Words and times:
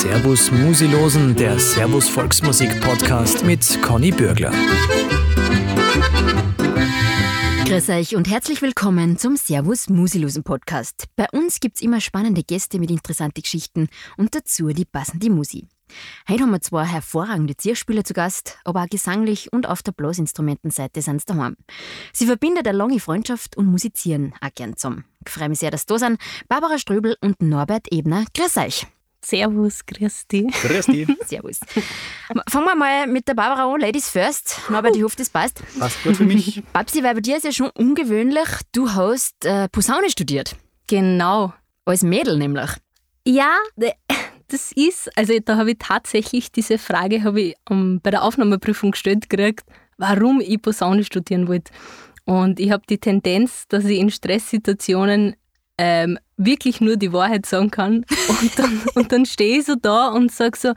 Servus 0.00 0.50
Musilosen, 0.50 1.36
der 1.36 1.58
Servus 1.58 2.08
Volksmusik 2.08 2.80
Podcast 2.80 3.44
mit 3.44 3.82
Conny 3.82 4.10
Bürgler. 4.10 4.50
Grüß 7.66 7.90
euch 7.90 8.16
und 8.16 8.26
herzlich 8.26 8.62
willkommen 8.62 9.18
zum 9.18 9.36
Servus 9.36 9.90
Musilosen 9.90 10.42
Podcast. 10.42 11.04
Bei 11.16 11.26
uns 11.32 11.60
gibt's 11.60 11.82
immer 11.82 12.00
spannende 12.00 12.42
Gäste 12.42 12.78
mit 12.78 12.90
interessanten 12.90 13.42
Geschichten 13.42 13.88
und 14.16 14.34
dazu 14.34 14.68
die 14.68 14.86
passende 14.86 15.28
Musik. 15.28 15.66
Heute 16.26 16.44
haben 16.44 16.52
wir 16.52 16.62
zwei 16.62 16.86
hervorragende 16.86 17.58
Zierspieler 17.58 18.02
zu 18.02 18.14
Gast, 18.14 18.56
aber 18.64 18.84
auch 18.84 18.88
gesanglich 18.88 19.52
und 19.52 19.68
auf 19.68 19.82
der 19.82 19.92
Blasinstrumentenseite 19.92 21.02
sind 21.02 21.20
sie 21.20 21.26
daheim. 21.26 21.58
Sie 22.14 22.24
verbindet 22.24 22.66
eine 22.66 22.78
lange 22.78 23.00
Freundschaft 23.00 23.54
und 23.58 23.66
musizieren 23.66 24.32
auch 24.40 24.54
gern 24.54 24.78
zusammen. 24.78 25.04
Ich 25.26 25.30
freue 25.30 25.50
mich 25.50 25.58
sehr, 25.58 25.70
dass 25.70 25.84
da 25.84 25.98
sind 25.98 26.18
Barbara 26.48 26.78
Ströbel 26.78 27.18
und 27.20 27.42
Norbert 27.42 27.92
Ebner. 27.92 28.24
Grüß 28.34 28.56
euch. 28.56 28.86
Servus, 29.22 29.84
grüß 29.84 30.26
dich. 30.28 30.46
Grüß 30.62 30.86
dich. 30.86 31.08
Servus. 31.26 31.60
Fangen 32.48 32.66
wir 32.66 32.74
mal 32.74 33.06
mit 33.06 33.28
der 33.28 33.34
Barbara 33.34 33.72
an. 33.72 33.80
Ladies 33.80 34.08
first. 34.08 34.58
Norbert, 34.70 34.96
ich 34.96 35.02
hoffe, 35.02 35.16
das 35.16 35.28
passt. 35.28 35.62
Passt 35.78 36.02
gut 36.02 36.16
für 36.16 36.24
mich. 36.24 36.62
Babsi, 36.72 37.02
weil 37.02 37.14
bei 37.14 37.20
dir 37.20 37.36
ist 37.36 37.44
ja 37.44 37.52
schon 37.52 37.70
ungewöhnlich. 37.70 38.48
Du 38.72 38.90
hast 38.90 39.44
äh, 39.44 39.68
Posaune 39.68 40.10
studiert. 40.10 40.56
Genau. 40.86 41.52
Als 41.84 42.02
Mädel 42.02 42.38
nämlich. 42.38 42.70
Ja, 43.26 43.58
das 44.48 44.72
ist, 44.72 45.16
also 45.16 45.38
da 45.44 45.56
habe 45.56 45.72
ich 45.72 45.78
tatsächlich 45.78 46.50
diese 46.50 46.78
Frage 46.78 47.22
habe 47.22 47.40
ich 47.40 47.54
um, 47.68 48.00
bei 48.00 48.10
der 48.10 48.22
Aufnahmeprüfung 48.22 48.92
gestellt 48.92 49.28
gekriegt, 49.28 49.64
warum 49.98 50.40
ich 50.40 50.60
Posaune 50.60 51.04
studieren 51.04 51.46
wollte. 51.46 51.72
Und 52.24 52.58
ich 52.60 52.70
habe 52.70 52.82
die 52.88 52.98
Tendenz, 52.98 53.66
dass 53.68 53.84
ich 53.84 53.98
in 53.98 54.10
Stresssituationen 54.10 55.36
ähm, 55.78 56.18
wirklich 56.44 56.80
nur 56.80 56.96
die 56.96 57.12
Wahrheit 57.12 57.46
sagen 57.46 57.70
kann. 57.70 58.04
Und 58.28 58.58
dann, 58.58 58.82
und 58.94 59.12
dann 59.12 59.26
stehe 59.26 59.58
ich 59.58 59.66
so 59.66 59.74
da 59.74 60.08
und 60.08 60.32
sage 60.32 60.58
so, 60.58 60.72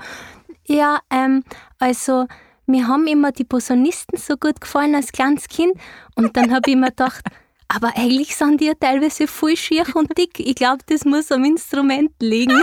ja, 0.67 0.99
ähm, 1.09 1.43
also 1.79 2.27
mir 2.65 2.87
haben 2.87 3.07
immer 3.07 3.31
die 3.31 3.43
Posaunisten 3.43 4.17
so 4.17 4.37
gut 4.37 4.61
gefallen 4.61 4.95
als 4.95 5.11
kleines 5.11 5.47
Kind. 5.47 5.73
Und 6.15 6.37
dann 6.37 6.53
habe 6.53 6.69
ich 6.69 6.75
mir 6.75 6.89
gedacht, 6.89 7.25
aber 7.67 7.91
eigentlich 7.95 8.35
sind 8.35 8.61
die 8.61 8.65
ja 8.65 8.73
teilweise 8.79 9.27
voll 9.27 9.57
schier 9.57 9.85
und 9.95 10.17
dick. 10.17 10.39
Ich 10.39 10.55
glaube, 10.55 10.83
das 10.85 11.05
muss 11.05 11.31
am 11.31 11.43
Instrument 11.43 12.11
liegen. 12.19 12.61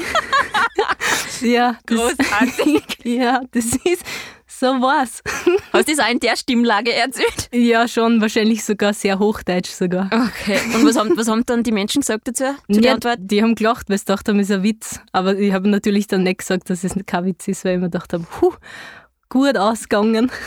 ja, 1.40 1.76
das, 1.84 1.98
Großartig. 1.98 2.82
ja, 3.04 3.42
das 3.50 3.64
ist 3.84 4.04
so 4.60 4.66
was. 4.80 5.22
Hast 5.72 5.88
du 5.88 5.94
das 5.96 6.04
auch 6.04 6.10
in 6.10 6.20
der 6.20 6.36
Stimmlage 6.36 6.92
erzählt? 6.92 7.48
Ja, 7.52 7.88
schon, 7.88 8.20
wahrscheinlich 8.20 8.62
sogar 8.64 8.92
sehr 8.92 9.18
hochdeutsch 9.18 9.70
sogar. 9.70 10.06
Okay. 10.12 10.58
Und 10.74 10.86
was 10.86 10.96
haben, 10.98 11.16
was 11.16 11.28
haben 11.28 11.44
dann 11.46 11.62
die 11.62 11.72
Menschen 11.72 12.00
gesagt 12.02 12.28
dazu? 12.28 12.44
Zu 12.70 12.80
der 12.80 12.82
Ja, 12.90 12.94
Antwort? 12.94 13.18
die 13.20 13.42
haben 13.42 13.54
gelacht, 13.54 13.88
weil 13.88 13.98
sie 13.98 14.04
gedacht 14.04 14.28
haben, 14.28 14.38
es 14.38 14.50
ist 14.50 14.56
ein 14.56 14.62
Witz. 14.62 15.00
Aber 15.12 15.36
ich 15.36 15.52
habe 15.52 15.68
natürlich 15.68 16.06
dann 16.06 16.22
nicht 16.24 16.38
gesagt, 16.38 16.68
dass 16.70 16.84
es 16.84 16.94
kein 17.06 17.24
Witz 17.24 17.48
ist, 17.48 17.64
weil 17.64 17.74
ich 17.74 17.78
mir 17.80 17.86
gedacht 17.90 18.12
habe, 18.12 18.24
puh, 18.24 18.52
gut 19.28 19.56
ausgegangen. 19.56 20.30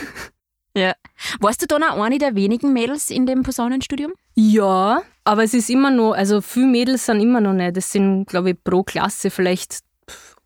Ja. 0.76 0.92
Warst 1.38 1.62
du 1.62 1.66
dann 1.68 1.84
auch 1.84 2.02
eine 2.02 2.18
der 2.18 2.34
wenigen 2.34 2.72
Mädels 2.72 3.08
in 3.08 3.26
dem 3.26 3.44
Posaunenstudium? 3.44 4.12
Ja, 4.34 5.02
aber 5.22 5.44
es 5.44 5.54
ist 5.54 5.70
immer 5.70 5.88
noch, 5.92 6.14
also 6.14 6.40
viele 6.40 6.66
Mädels 6.66 7.06
sind 7.06 7.20
immer 7.20 7.40
noch 7.40 7.52
nicht. 7.52 7.76
Das 7.76 7.92
sind, 7.92 8.26
glaube 8.26 8.50
ich, 8.50 8.56
pro 8.64 8.82
Klasse 8.82 9.30
vielleicht 9.30 9.78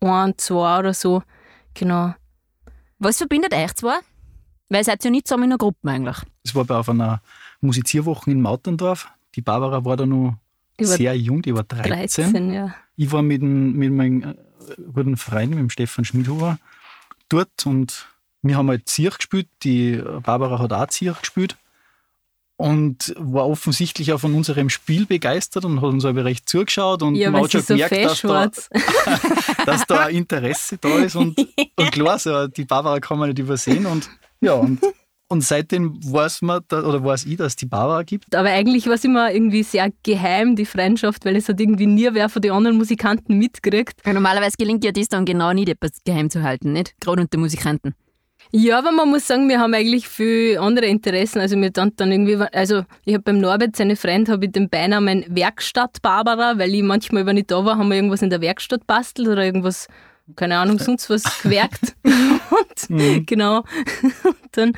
ein, 0.01 0.35
zwei 0.37 0.77
oder 0.77 0.93
so. 0.93 1.23
Genau. 1.73 2.13
Was 2.99 3.17
verbindet 3.17 3.53
euch 3.53 3.73
zwei? 3.75 3.99
Weil 4.69 4.81
ihr 4.81 4.83
seid 4.83 5.03
ja 5.03 5.09
nicht 5.09 5.27
zusammen 5.27 5.45
in 5.45 5.51
einer 5.51 5.57
Gruppe 5.57 5.89
eigentlich. 5.89 6.17
Das 6.43 6.53
war 6.53 6.65
bei 6.65 6.75
auf 6.75 6.89
einer 6.89 7.21
Musizierwoche 7.61 8.29
in 8.29 8.41
Mauterndorf. 8.41 9.07
Die 9.35 9.41
Barbara 9.41 9.83
war 9.83 9.97
da 9.97 10.05
noch 10.05 10.35
sehr 10.79 11.17
jung, 11.17 11.41
die 11.41 11.53
war 11.53 11.63
13. 11.63 12.33
13, 12.33 12.53
ja. 12.53 12.75
Ich 12.95 13.11
war 13.11 13.21
mit, 13.21 13.41
dem, 13.41 13.73
mit 13.73 13.91
meinem 13.91 14.23
äh, 14.23 14.35
guten 14.93 15.17
Freund, 15.17 15.51
mit 15.51 15.59
dem 15.59 15.69
Stefan 15.69 16.05
Schmidhuber, 16.05 16.57
dort 17.27 17.65
und 17.65 18.07
wir 18.41 18.55
haben 18.55 18.69
halt 18.69 18.87
Zirch 18.87 19.17
gespielt. 19.17 19.47
Die 19.63 20.01
Barbara 20.23 20.59
hat 20.59 20.71
auch 20.71 20.87
Zirch 20.87 21.19
gespielt 21.19 21.57
und 22.59 23.13
war 23.17 23.47
offensichtlich 23.47 24.11
auch 24.11 24.19
von 24.19 24.35
unserem 24.35 24.69
Spiel 24.69 25.05
begeistert 25.05 25.63
und 25.63 25.81
hat 25.81 25.91
uns 25.91 26.03
aber 26.03 26.25
recht 26.25 26.49
zugeschaut 26.49 27.01
und 27.01 27.15
Ja, 27.15 27.31
man 27.31 27.39
weil 27.39 27.45
hat 27.45 27.51
schon 27.53 27.61
so 27.61 27.73
gemerkt, 27.73 28.03
dass 28.03 28.21
da, 28.21 28.51
dass 29.65 29.85
da 29.87 29.99
ein 30.01 30.15
Interesse 30.15 30.77
da 30.77 30.89
ist 30.97 31.15
und, 31.15 31.39
und 31.77 31.91
klar, 31.93 32.19
so, 32.19 32.47
die 32.47 32.65
Barbara 32.65 32.99
kann 32.99 33.17
man 33.17 33.29
nicht 33.29 33.39
übersehen 33.39 33.85
und 33.85 34.09
ja, 34.41 34.55
und, 34.55 34.81
und 35.29 35.41
seitdem 35.41 36.03
weiß 36.03 36.41
man, 36.41 36.59
da, 36.67 36.83
oder 36.83 37.01
weiß 37.01 37.27
ich, 37.27 37.37
dass 37.37 37.53
es 37.53 37.55
die 37.55 37.65
Barbara 37.65 38.03
gibt. 38.03 38.35
Aber 38.35 38.49
eigentlich 38.49 38.87
war 38.87 38.95
es 38.95 39.05
immer 39.05 39.31
irgendwie 39.31 39.63
sehr 39.63 39.89
geheim, 40.03 40.57
die 40.57 40.65
Freundschaft, 40.65 41.23
weil 41.23 41.37
es 41.37 41.47
hat 41.47 41.61
irgendwie 41.61 41.87
nie 41.87 42.09
wer 42.11 42.27
von 42.27 42.41
den 42.41 42.51
anderen 42.51 42.75
Musikanten 42.75 43.37
mitgekriegt. 43.37 44.01
Ja, 44.05 44.11
normalerweise 44.11 44.57
gelingt 44.57 44.83
ja 44.83 44.91
das 44.91 45.07
dann 45.07 45.23
genau 45.23 45.53
nicht, 45.53 45.69
etwas 45.69 45.91
geheim 46.03 46.29
zu 46.29 46.43
halten, 46.43 46.73
nicht? 46.73 46.93
Gerade 46.99 47.21
unter 47.21 47.37
Musikanten. 47.37 47.95
Ja, 48.51 48.79
aber 48.79 48.91
man 48.91 49.09
muss 49.09 49.27
sagen, 49.27 49.47
wir 49.47 49.59
haben 49.59 49.75
eigentlich 49.75 50.07
viel 50.07 50.57
andere 50.57 50.87
Interessen. 50.87 51.39
Also 51.39 51.55
wir 51.55 51.69
dann, 51.69 51.93
dann 51.95 52.11
irgendwie, 52.11 52.35
also 52.35 52.83
ich 53.05 53.13
habe 53.13 53.23
beim 53.23 53.37
Norbert, 53.39 53.75
seine 53.75 53.95
Freund, 53.95 54.27
habe 54.27 54.45
ich 54.45 54.51
den 54.51 54.69
Beinamen 54.69 55.23
Werkstatt 55.27 56.01
Barbara, 56.01 56.57
weil 56.57 56.73
ich 56.73 56.81
manchmal, 56.81 57.27
wenn 57.27 57.37
ich 57.37 57.45
da 57.45 57.63
war, 57.63 57.77
haben 57.77 57.89
wir 57.89 57.95
irgendwas 57.95 58.23
in 58.23 58.31
der 58.31 58.41
Werkstatt 58.41 58.87
bastelt 58.87 59.27
oder 59.27 59.45
irgendwas, 59.45 59.87
keine 60.35 60.57
Ahnung, 60.57 60.79
sonst 60.79 61.11
was 61.11 61.23
gewerkt. 61.43 61.95
Und 62.03 63.27
genau. 63.27 63.63
Und 64.23 64.49
dann 64.53 64.73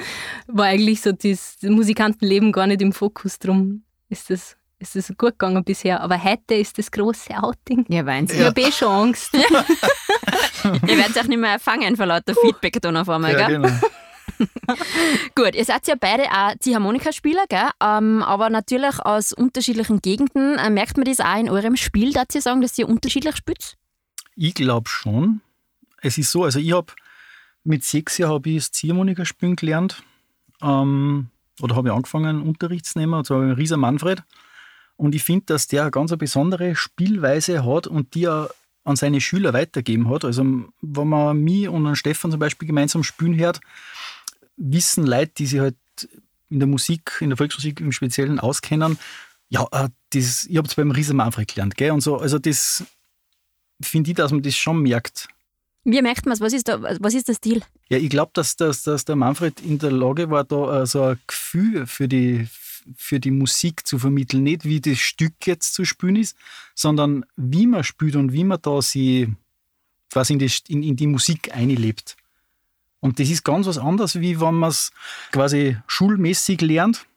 war 0.48 0.66
eigentlich 0.66 1.00
so 1.02 1.14
das 1.14 1.58
Musikantenleben 1.62 2.52
gar 2.52 2.68
nicht 2.68 2.82
im 2.82 2.92
Fokus. 2.92 3.40
Drum 3.40 3.84
ist 4.10 4.30
das, 4.30 4.58
ist 4.82 4.96
das 4.96 5.08
gut 5.18 5.32
gegangen 5.40 5.64
bisher. 5.64 6.02
Aber 6.02 6.22
heute 6.24 6.56
ist 6.56 6.78
das 6.78 6.90
große 6.92 7.34
Outing. 7.42 7.86
Ja, 7.90 8.06
Wahnsinn. 8.06 8.40
Ich 8.40 8.46
habe 8.46 8.62
eh 8.62 8.72
schon 8.72 8.88
Angst. 8.90 9.34
Ihr 9.34 10.98
werdet 10.98 11.18
euch 11.18 11.28
nicht 11.28 11.40
mehr 11.40 11.52
erfangen 11.52 11.96
vor 11.96 12.06
lauter 12.06 12.34
Feedback 12.36 12.82
dann 12.82 12.98
auf 12.98 13.10
einmal, 13.10 13.34
Ja, 13.34 13.48
gell? 13.48 13.62
genau. 13.62 13.70
Gut, 15.36 15.56
ihr 15.56 15.66
seid 15.66 15.88
ja 15.88 15.96
beide 16.00 16.24
auch 16.32 16.54
Ziehharmonikaspieler, 16.60 17.44
gell? 17.48 17.70
Ähm, 17.82 18.24
aber 18.24 18.50
natürlich 18.50 19.00
aus 19.00 19.34
unterschiedlichen 19.34 20.02
Gegenden. 20.02 20.58
Äh, 20.58 20.70
merkt 20.70 20.98
man 20.98 21.06
das 21.06 21.20
auch 21.20 21.38
in 21.38 21.50
eurem 21.50 21.76
Spiel, 21.76 22.12
dass 22.14 22.34
ihr 22.34 22.42
sagen, 22.42 22.62
dass 22.62 22.78
ihr 22.78 22.90
unterschiedlich 22.90 23.36
spielt? 23.36 23.78
Ich 24.36 24.54
glaube 24.56 24.90
schon. 24.90 25.42
Es 26.02 26.18
ist 26.18 26.32
so, 26.32 26.44
also 26.44 26.60
ich 26.60 26.72
habe 26.74 26.94
mit 27.64 27.84
sechs 27.84 28.18
Jahren 28.18 28.34
habe 28.34 28.50
ich 28.50 28.58
das 28.58 28.72
Ziehharmonika 28.72 29.26
spielen 29.26 29.56
gelernt. 29.56 30.02
Ähm, 30.62 31.30
oder 31.62 31.76
habe 31.76 31.90
ich 31.90 31.94
angefangen, 31.94 32.42
Unterricht 32.42 32.86
zu 32.86 32.98
nehmen, 32.98 33.14
und 33.14 33.26
zwar 33.28 33.40
beim 33.40 33.52
Rieser 33.52 33.78
Manfred. 33.78 34.24
Und 35.02 35.16
ich 35.16 35.24
finde, 35.24 35.46
dass 35.48 35.66
der 35.66 35.82
eine 35.82 35.90
ganz 35.90 36.12
eine 36.12 36.20
besondere 36.20 36.76
Spielweise 36.76 37.66
hat 37.66 37.88
und 37.88 38.14
die 38.14 38.26
er 38.26 38.52
an 38.84 38.96
seine 38.96 39.20
Schüler 39.20 39.52
weitergeben 39.52 40.08
hat. 40.12 40.24
Also 40.24 40.44
wenn 40.44 41.08
man 41.08 41.38
mich 41.42 41.68
und 41.68 41.88
einen 41.88 41.96
Stefan 41.96 42.30
zum 42.30 42.40
Beispiel 42.40 42.68
gemeinsam 42.68 43.02
spielen 43.02 43.36
hört, 43.36 43.62
wissen 44.58 45.08
Leute, 45.08 45.32
die 45.40 45.48
sich 45.48 45.60
halt 45.60 45.76
in 46.52 46.60
der 46.60 46.68
Musik, 46.68 47.18
in 47.20 47.32
der 47.32 47.38
Volksmusik 47.38 47.80
im 47.80 47.92
Speziellen 47.92 48.40
auskennen, 48.40 49.00
ja, 49.50 49.68
äh, 49.72 49.90
das, 50.12 50.46
ich 50.46 50.56
habe 50.58 50.68
es 50.68 50.76
beim 50.76 50.92
Rieser 50.92 51.16
Manfred 51.16 51.48
gelernt, 51.48 51.78
gell? 51.78 51.90
Und 51.90 52.02
so, 52.02 52.18
also 52.18 52.38
das 52.38 52.84
finde 53.82 54.12
ich, 54.12 54.18
dass 54.18 54.32
man 54.32 54.44
das 54.44 54.56
schon 54.56 54.84
merkt. 54.84 55.30
Wie 55.84 56.00
merkt 56.04 56.28
man 56.28 56.34
es? 56.34 56.42
Was 56.42 56.54
ist, 56.54 56.68
da, 56.68 56.80
was 56.80 57.16
ist 57.16 57.28
der 57.28 57.34
Stil? 57.34 57.64
Ja, 57.90 57.98
ich 57.98 58.12
glaube, 58.12 58.34
dass, 58.36 58.56
dass, 58.56 58.84
dass 58.84 59.04
der 59.04 59.16
Manfred 59.16 59.62
in 59.62 59.80
der 59.80 59.92
Lage 59.92 60.30
war, 60.30 60.44
da 60.44 60.84
äh, 60.84 60.86
so 60.86 61.02
ein 61.02 61.20
Gefühl 61.26 61.88
für 61.88 62.08
die, 62.08 62.48
für 62.96 63.20
die 63.20 63.32
Musik 63.32 63.88
zu 63.88 64.00
vermitteln. 64.00 64.44
Nicht 64.44 64.66
wie 64.66 64.82
das 64.82 65.00
Stück 65.00 65.34
jetzt 65.46 65.74
zu 65.74 65.86
spielen 65.86 66.16
ist, 66.16 66.36
sondern 66.76 67.26
wie 67.36 67.68
man 67.68 67.84
spielt 67.84 68.16
und 68.16 68.34
wie 68.34 68.44
man 68.44 68.60
da 68.62 68.82
sie 68.82 69.34
quasi 70.12 70.34
in 70.34 70.40
die, 70.40 70.52
in, 70.68 70.84
in 70.84 70.96
die 70.96 71.08
Musik 71.08 71.56
einlebt. 71.56 72.18
Und 73.00 73.20
das 73.20 73.30
ist 73.30 73.44
ganz 73.44 73.66
was 73.66 73.78
anderes, 73.78 74.20
wie 74.20 74.40
wenn 74.40 74.56
man 74.56 74.70
es 74.70 74.92
quasi 75.32 75.78
schulmäßig 75.88 76.62
lernt. 76.62 77.08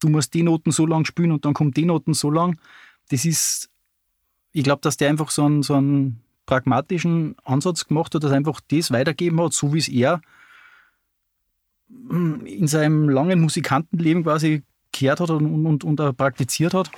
Du 0.00 0.08
musst 0.08 0.32
die 0.34 0.42
Noten 0.42 0.70
so 0.70 0.86
lang 0.86 1.04
spielen 1.04 1.32
und 1.32 1.44
dann 1.44 1.54
kommt 1.54 1.76
die 1.76 1.84
Noten 1.84 2.14
so 2.14 2.30
lang. 2.30 2.58
Das 3.10 3.24
ist, 3.24 3.68
ich 4.52 4.64
glaube, 4.64 4.80
dass 4.80 4.96
der 4.96 5.10
einfach 5.10 5.30
so 5.30 5.44
einen, 5.44 5.62
so 5.62 5.74
einen 5.74 6.20
pragmatischen 6.46 7.36
Ansatz 7.44 7.86
gemacht 7.86 8.14
hat, 8.14 8.24
dass 8.24 8.30
er 8.30 8.38
einfach 8.38 8.60
das 8.68 8.90
weitergeben 8.90 9.40
hat, 9.42 9.52
so 9.52 9.74
wie 9.74 9.78
es 9.78 9.88
er 9.88 10.22
in 11.90 12.66
seinem 12.66 13.08
langen 13.08 13.40
Musikantenleben 13.40 14.22
quasi 14.22 14.62
gehört 14.98 15.20
hat 15.20 15.30
und, 15.30 15.66
und, 15.66 15.84
und 15.84 16.16
praktiziert 16.16 16.74
hat. 16.74 16.90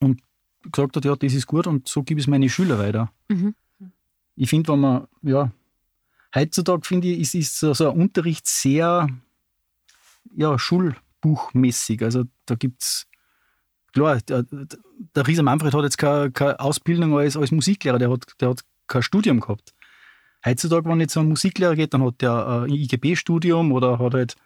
Und 0.00 0.22
gesagt 0.62 0.96
hat, 0.96 1.04
ja, 1.04 1.16
das 1.16 1.32
ist 1.32 1.46
gut 1.46 1.66
und 1.66 1.88
so 1.88 2.02
gebe 2.02 2.20
ich 2.20 2.26
es 2.26 2.30
meine 2.30 2.48
Schüler 2.48 2.78
weiter. 2.78 3.10
Mhm. 3.28 3.54
Ich 4.36 4.50
finde, 4.50 4.72
wenn 4.72 4.80
man, 4.80 5.06
ja, 5.22 5.52
heutzutage 6.34 6.82
finde 6.84 7.08
ich, 7.08 7.20
ist, 7.20 7.34
ist 7.34 7.58
so, 7.58 7.74
so 7.74 7.90
ein 7.90 7.98
Unterricht 7.98 8.46
sehr, 8.46 9.08
ja, 10.36 10.58
schulbuchmäßig. 10.58 12.02
Also 12.02 12.24
da 12.46 12.54
gibt 12.54 12.82
es, 12.82 13.06
klar, 13.92 14.18
der, 14.20 14.44
der 14.50 15.26
Rieser 15.26 15.42
Manfred 15.42 15.74
hat 15.74 15.82
jetzt 15.82 15.98
keine, 15.98 16.30
keine 16.30 16.60
Ausbildung 16.60 17.16
als, 17.18 17.36
als 17.36 17.50
Musiklehrer, 17.50 17.98
der 17.98 18.10
hat, 18.10 18.26
der 18.40 18.50
hat 18.50 18.60
kein 18.86 19.02
Studium 19.02 19.40
gehabt. 19.40 19.74
Heutzutage, 20.44 20.88
wenn 20.88 21.00
jetzt 21.00 21.16
ein 21.16 21.28
Musiklehrer 21.28 21.76
geht, 21.76 21.92
dann 21.92 22.02
hat 22.02 22.20
der 22.22 22.64
ein 22.64 22.70
IGB-Studium 22.70 23.72
oder 23.72 23.98
hat 23.98 24.14
halt 24.14 24.36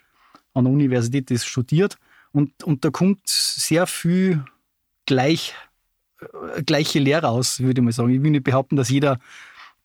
an 0.54 0.64
der 0.64 0.72
Universität 0.72 1.30
das 1.30 1.44
studiert 1.44 1.98
und, 2.34 2.64
und 2.64 2.84
da 2.84 2.90
kommt 2.90 3.28
sehr 3.28 3.86
viel 3.86 4.44
gleich, 5.06 5.54
äh, 6.20 6.62
gleiche 6.64 6.98
Lehre 6.98 7.28
aus, 7.28 7.60
würde 7.60 7.80
ich 7.80 7.84
mal 7.84 7.92
sagen. 7.92 8.10
Ich 8.10 8.22
will 8.22 8.32
nicht 8.32 8.44
behaupten, 8.44 8.74
dass 8.74 8.90
jeder 8.90 9.20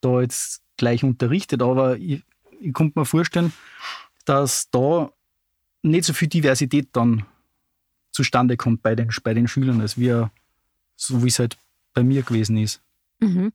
da 0.00 0.20
jetzt 0.20 0.60
gleich 0.76 1.04
unterrichtet, 1.04 1.62
aber 1.62 1.96
ich, 1.96 2.24
ich 2.60 2.72
konnte 2.72 2.98
mir 2.98 3.04
vorstellen, 3.04 3.52
dass 4.24 4.68
da 4.70 5.12
nicht 5.82 6.04
so 6.04 6.12
viel 6.12 6.26
Diversität 6.26 6.88
dann 6.92 7.24
zustande 8.10 8.56
kommt 8.56 8.82
bei 8.82 8.96
den, 8.96 9.10
bei 9.22 9.32
den 9.32 9.46
Schülern, 9.46 9.80
als 9.80 9.96
wir, 9.96 10.32
so 10.96 11.22
wie 11.22 11.28
es 11.28 11.38
halt 11.38 11.56
bei 11.94 12.02
mir 12.02 12.22
gewesen 12.22 12.56
ist. 12.56 12.82
Mhm. 13.20 13.52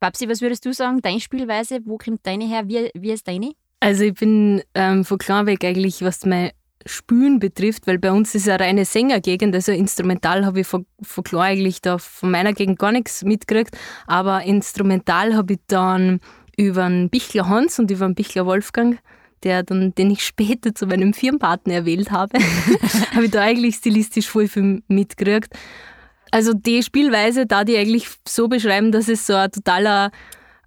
Babsi, 0.00 0.28
was 0.28 0.40
würdest 0.40 0.66
du 0.66 0.72
sagen, 0.72 1.00
deine 1.00 1.20
Spielweise, 1.20 1.78
wo 1.84 1.96
kommt 1.96 2.26
deine 2.26 2.48
her, 2.48 2.66
wie, 2.66 2.90
wie 2.94 3.12
ist 3.12 3.28
deine? 3.28 3.52
Also 3.78 4.02
ich 4.02 4.14
bin 4.14 4.62
ähm, 4.74 5.04
von 5.04 5.18
klar 5.18 5.46
weg 5.46 5.64
eigentlich, 5.64 6.02
was 6.02 6.26
mein 6.26 6.50
Spülen 6.86 7.38
betrifft, 7.38 7.86
weil 7.86 7.98
bei 7.98 8.12
uns 8.12 8.34
ist 8.34 8.48
eine 8.48 8.60
reine 8.60 8.84
Sängergegend, 8.84 9.54
also 9.54 9.72
instrumental 9.72 10.44
habe 10.44 10.60
ich 10.60 10.66
von, 10.66 10.86
von 11.02 11.24
klar 11.24 11.44
eigentlich 11.44 11.80
da 11.80 11.98
von 11.98 12.30
meiner 12.30 12.52
Gegend 12.52 12.78
gar 12.78 12.92
nichts 12.92 13.24
mitgekriegt, 13.24 13.76
aber 14.06 14.42
instrumental 14.42 15.34
habe 15.34 15.54
ich 15.54 15.60
dann 15.68 16.20
über 16.56 16.84
einen 16.84 17.10
Bichler 17.10 17.48
Hans 17.48 17.78
und 17.78 17.90
über 17.90 18.04
einen 18.04 18.14
Bichler 18.14 18.46
Wolfgang 18.46 18.98
der 19.42 19.62
dann, 19.62 19.94
den 19.94 20.10
ich 20.10 20.24
später 20.24 20.74
zu 20.74 20.86
meinem 20.86 21.12
Firmenpartner 21.12 21.74
erwählt 21.74 22.10
habe, 22.10 22.38
habe 23.14 23.24
ich 23.24 23.30
da 23.30 23.40
eigentlich 23.40 23.76
stilistisch 23.76 24.28
voll 24.28 24.48
viel 24.48 24.82
mitgekriegt. 24.88 25.52
Also 26.30 26.54
die 26.54 26.82
Spielweise, 26.82 27.46
da 27.46 27.64
die 27.64 27.76
eigentlich 27.76 28.08
so 28.26 28.48
beschreiben, 28.48 28.92
dass 28.92 29.08
es 29.08 29.26
so 29.26 29.34
ein 29.34 29.50
totaler, 29.50 30.10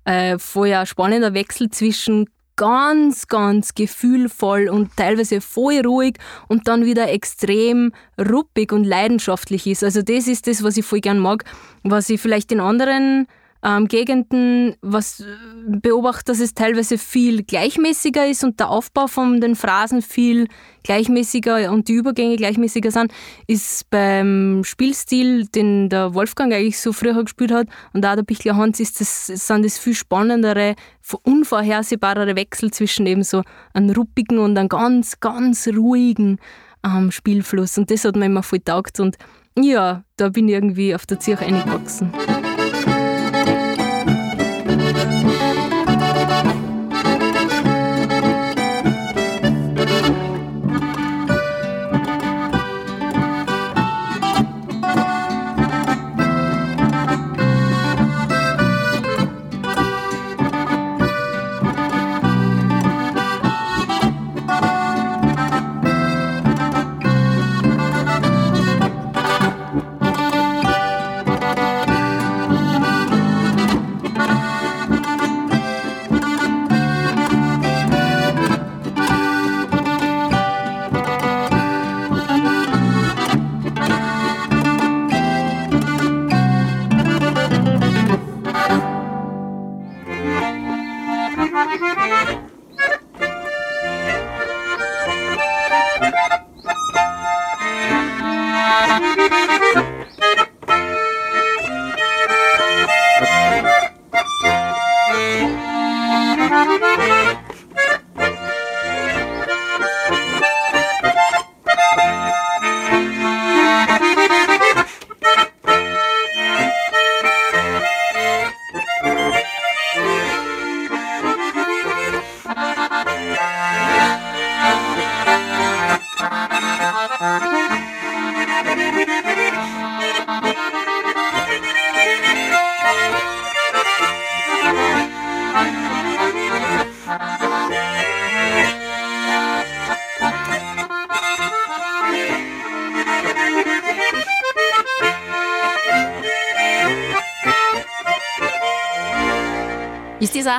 äh, 0.04 0.38
vorher 0.38 0.86
spannender 0.86 1.34
Wechsel 1.34 1.70
zwischen 1.70 2.30
ganz, 2.56 3.28
ganz 3.28 3.76
gefühlvoll 3.76 4.70
und 4.70 4.96
teilweise 4.96 5.42
voll 5.42 5.82
ruhig 5.86 6.18
und 6.48 6.68
dann 6.68 6.86
wieder 6.86 7.10
extrem 7.10 7.92
ruppig 8.18 8.72
und 8.72 8.84
leidenschaftlich 8.84 9.68
ist. 9.68 9.84
Also 9.84 10.02
das 10.02 10.28
ist 10.28 10.48
das, 10.48 10.64
was 10.64 10.78
ich 10.78 10.86
voll 10.86 11.02
gern 11.02 11.20
mag, 11.20 11.44
was 11.84 12.10
ich 12.10 12.22
vielleicht 12.22 12.52
in 12.52 12.60
anderen 12.60 13.28
ähm, 13.66 13.88
Gegenden 13.88 14.76
was 14.82 15.22
äh, 15.22 15.26
beobachte, 15.66 16.32
dass 16.32 16.40
es 16.40 16.54
teilweise 16.54 17.00
viel 17.00 17.44
gleichmäßiger 17.44 18.28
ist 18.28 18.44
und 18.44 18.60
der 18.60 18.70
Aufbau 18.70 19.08
von 19.08 19.42
den 19.42 19.56
Phrasen 19.56 20.04
viel 20.04 20.48
gleichmäßiger 20.84 21.72
und 21.72 21.88
die 21.88 21.94
Übergänge 21.94 22.36
gleichmäßiger 22.36 22.92
sind, 22.92 23.12
ist 23.48 23.90
beim 23.90 24.62
Spielstil, 24.64 25.48
den 25.48 25.90
der 25.90 26.14
Wolfgang 26.14 26.54
eigentlich 26.54 26.80
so 26.80 26.94
früher 26.94 27.24
gespielt 27.24 27.52
hat 27.52 27.68
und 27.94 28.06
auch 28.06 28.16
der 28.16 28.22
Bichler 28.22 28.56
Hans, 28.56 28.80
ist 28.80 29.02
das, 29.02 29.26
sind 29.26 29.66
das 29.66 29.80
viel 29.80 29.96
spannendere, 29.96 30.76
unvorhersehbarere 31.24 32.36
Wechsel 32.36 32.72
zwischen 32.72 33.08
eben 33.08 33.24
so 33.24 33.42
einem 33.74 33.90
ruppigen 33.96 34.38
und 34.38 34.58
einem 34.60 34.70
ganz, 34.70 35.20
ganz 35.20 35.68
ruhigen 35.68 36.38
ähm, 36.86 37.10
Spielfluss. 37.10 37.80
Und 37.80 37.90
das 37.90 38.06
hat 38.06 38.16
mir 38.16 38.26
immer 38.26 38.44
voll 38.44 38.60
taugt 38.60 39.00
und 39.00 39.18
ja, 39.58 40.04
da 40.18 40.30
bin 40.30 40.50
ich 40.50 40.54
irgendwie 40.54 40.94
auf 40.94 41.08
der 41.08 41.20
Zirche 41.20 41.46
eingewachsen. 41.46 42.12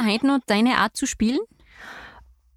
Heute 0.06 0.26
noch 0.26 0.40
deine 0.46 0.78
Art 0.78 0.96
zu 0.96 1.06
spielen? 1.06 1.40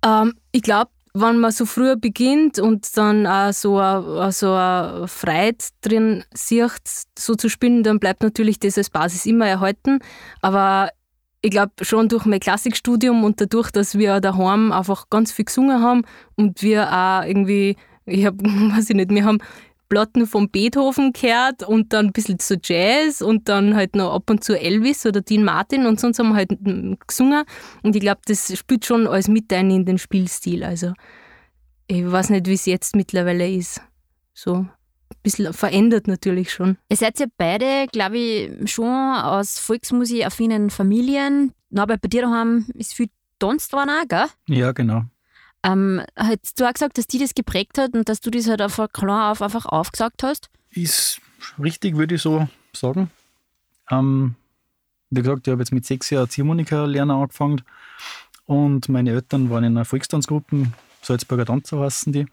Ähm, 0.06 0.34
ich 0.52 0.62
glaube, 0.62 0.92
wenn 1.14 1.40
man 1.40 1.52
so 1.52 1.66
früher 1.66 1.96
beginnt 1.96 2.60
und 2.60 2.86
dann 2.96 3.26
auch 3.26 3.52
so 3.52 3.78
eine, 3.78 4.32
so 4.32 4.54
eine 4.54 5.08
Freude 5.08 5.58
drin 5.82 6.24
sieht, 6.34 6.82
so 7.18 7.36
zu 7.36 7.50
spielen, 7.50 7.84
dann 7.84 8.00
bleibt 8.00 8.22
natürlich 8.22 8.60
das 8.60 8.78
als 8.78 8.90
Basis 8.90 9.26
immer 9.26 9.48
erhalten. 9.48 10.00
Aber 10.42 10.90
ich 11.42 11.52
glaube 11.52 11.72
schon 11.82 12.10
durch 12.10 12.26
mein 12.26 12.40
Klassikstudium 12.40 13.24
und 13.24 13.42
dadurch, 13.42 13.72
dass 13.72 13.98
wir 13.98 14.20
daheim 14.20 14.72
einfach 14.72 15.10
ganz 15.10 15.32
viel 15.32 15.46
gesungen 15.46 15.82
haben 15.82 16.04
und 16.36 16.62
wir 16.62 16.92
auch 16.92 17.24
irgendwie, 17.24 17.76
ich 18.06 18.26
habe, 18.26 18.38
weiß 18.44 18.90
ich 18.90 18.96
nicht, 18.96 19.10
wir 19.10 19.26
haben 19.26 19.40
Platten 19.90 20.28
von 20.28 20.50
Beethoven 20.50 21.12
gehört 21.14 21.64
und 21.64 21.92
dann 21.94 22.08
ein 22.08 22.12
bisschen 22.14 22.40
zu 22.40 22.58
Jazz 22.64 23.22
und 23.22 23.50
dann 23.50 23.76
halt 23.76 23.96
noch 23.96 24.14
ab 24.14 24.30
und 24.30 24.44
zu 24.44 24.58
Elvis 24.58 25.06
oder 25.06 25.22
Dean 25.22 25.44
Martin 25.44 25.86
und 25.86 26.00
sonst 26.00 26.20
haben 26.20 26.30
wir 26.30 26.36
halt 26.36 26.52
gesungen. 27.08 27.44
Und 27.82 27.96
ich 27.96 28.02
glaube, 28.02 28.22
das 28.26 28.58
spielt 28.58 28.86
schon 28.86 29.08
alles 29.08 29.28
mit 29.28 29.52
ein 29.52 29.72
in 29.72 29.86
den 29.86 29.98
Spielstil. 29.98 30.64
Also 30.64 30.94
ich 31.88 32.10
weiß 32.10 32.30
nicht, 32.30 32.48
wie 32.48 32.54
es 32.54 32.66
jetzt 32.66 32.96
mittlerweile 32.96 33.50
ist. 33.50 33.82
So 34.34 34.54
ein 34.54 34.70
bisschen 35.24 35.52
verändert 35.54 36.08
natürlich 36.08 36.54
schon. 36.54 36.78
Ihr 36.88 36.98
seid 36.98 37.20
ja 37.20 37.26
beide, 37.38 37.88
glaube 37.92 38.18
ich, 38.18 38.72
schon 38.72 38.86
aus 38.86 39.60
Volksmusik-affinen 39.60 40.70
Familien. 40.70 41.52
Aber 41.76 41.98
bei 41.98 42.08
dir 42.08 42.22
daheim 42.22 42.68
ist 42.76 42.94
viel 42.94 43.10
Tanz 43.40 43.70
dran 43.70 43.90
auch, 43.90 44.08
gell? 44.08 44.26
Ja, 44.48 44.72
genau. 44.72 45.04
Ähm, 45.64 46.02
hast 46.16 46.60
du 46.60 46.66
auch 46.66 46.74
gesagt, 46.74 46.98
dass 46.98 47.08
die 47.08 47.20
das 47.20 47.36
geprägt 47.36 47.78
hat 47.78 47.94
und 47.94 48.08
dass 48.08 48.22
du 48.22 48.32
das 48.32 48.48
halt 48.48 48.62
einfach 48.62 48.92
klar 48.92 49.32
auf 49.32 49.42
einfach 49.42 49.66
aufgesagt 49.66 50.24
hast? 50.24 50.50
Ist 50.72 51.20
richtig, 51.62 51.98
würde 51.98 52.16
ich 52.16 52.22
so 52.22 52.48
sagen. 52.74 53.12
Ähm, 53.90 54.36
wie 55.10 55.22
gesagt, 55.22 55.48
ich 55.48 55.52
habe 55.52 55.62
jetzt 55.62 55.72
mit 55.72 55.86
sechs 55.86 56.10
Jahren 56.10 56.30
Ziehharmonika 56.30 56.86
lernen 56.86 57.12
angefangen 57.12 57.62
und 58.46 58.90
meine 58.90 59.12
Eltern 59.12 59.50
waren 59.50 59.64
in 59.64 59.76
einer 59.76 59.86
Volkstanzgruppe, 59.86 60.68
Salzburger 61.02 61.46
Tanzer 61.46 61.80
heißen 61.80 62.14
die. 62.14 62.26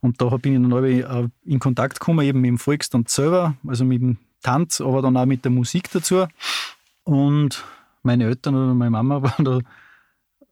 Und 0.00 0.20
da 0.20 0.28
bin 0.36 0.64
ich 0.64 1.04
dann 1.04 1.32
in 1.44 1.58
Kontakt 1.58 1.98
gekommen, 1.98 2.26
eben 2.26 2.40
mit 2.40 2.48
dem 2.48 2.58
Volkstanz 2.58 3.14
selber, 3.14 3.56
also 3.66 3.84
mit 3.84 4.02
dem 4.02 4.18
Tanz, 4.42 4.80
aber 4.80 5.00
dann 5.00 5.16
auch 5.16 5.24
mit 5.24 5.44
der 5.44 5.50
Musik 5.50 5.90
dazu. 5.90 6.26
Und 7.04 7.64
meine 8.02 8.24
Eltern 8.24 8.54
oder 8.54 8.74
meine 8.74 8.90
Mama 8.90 9.22
waren 9.44 9.44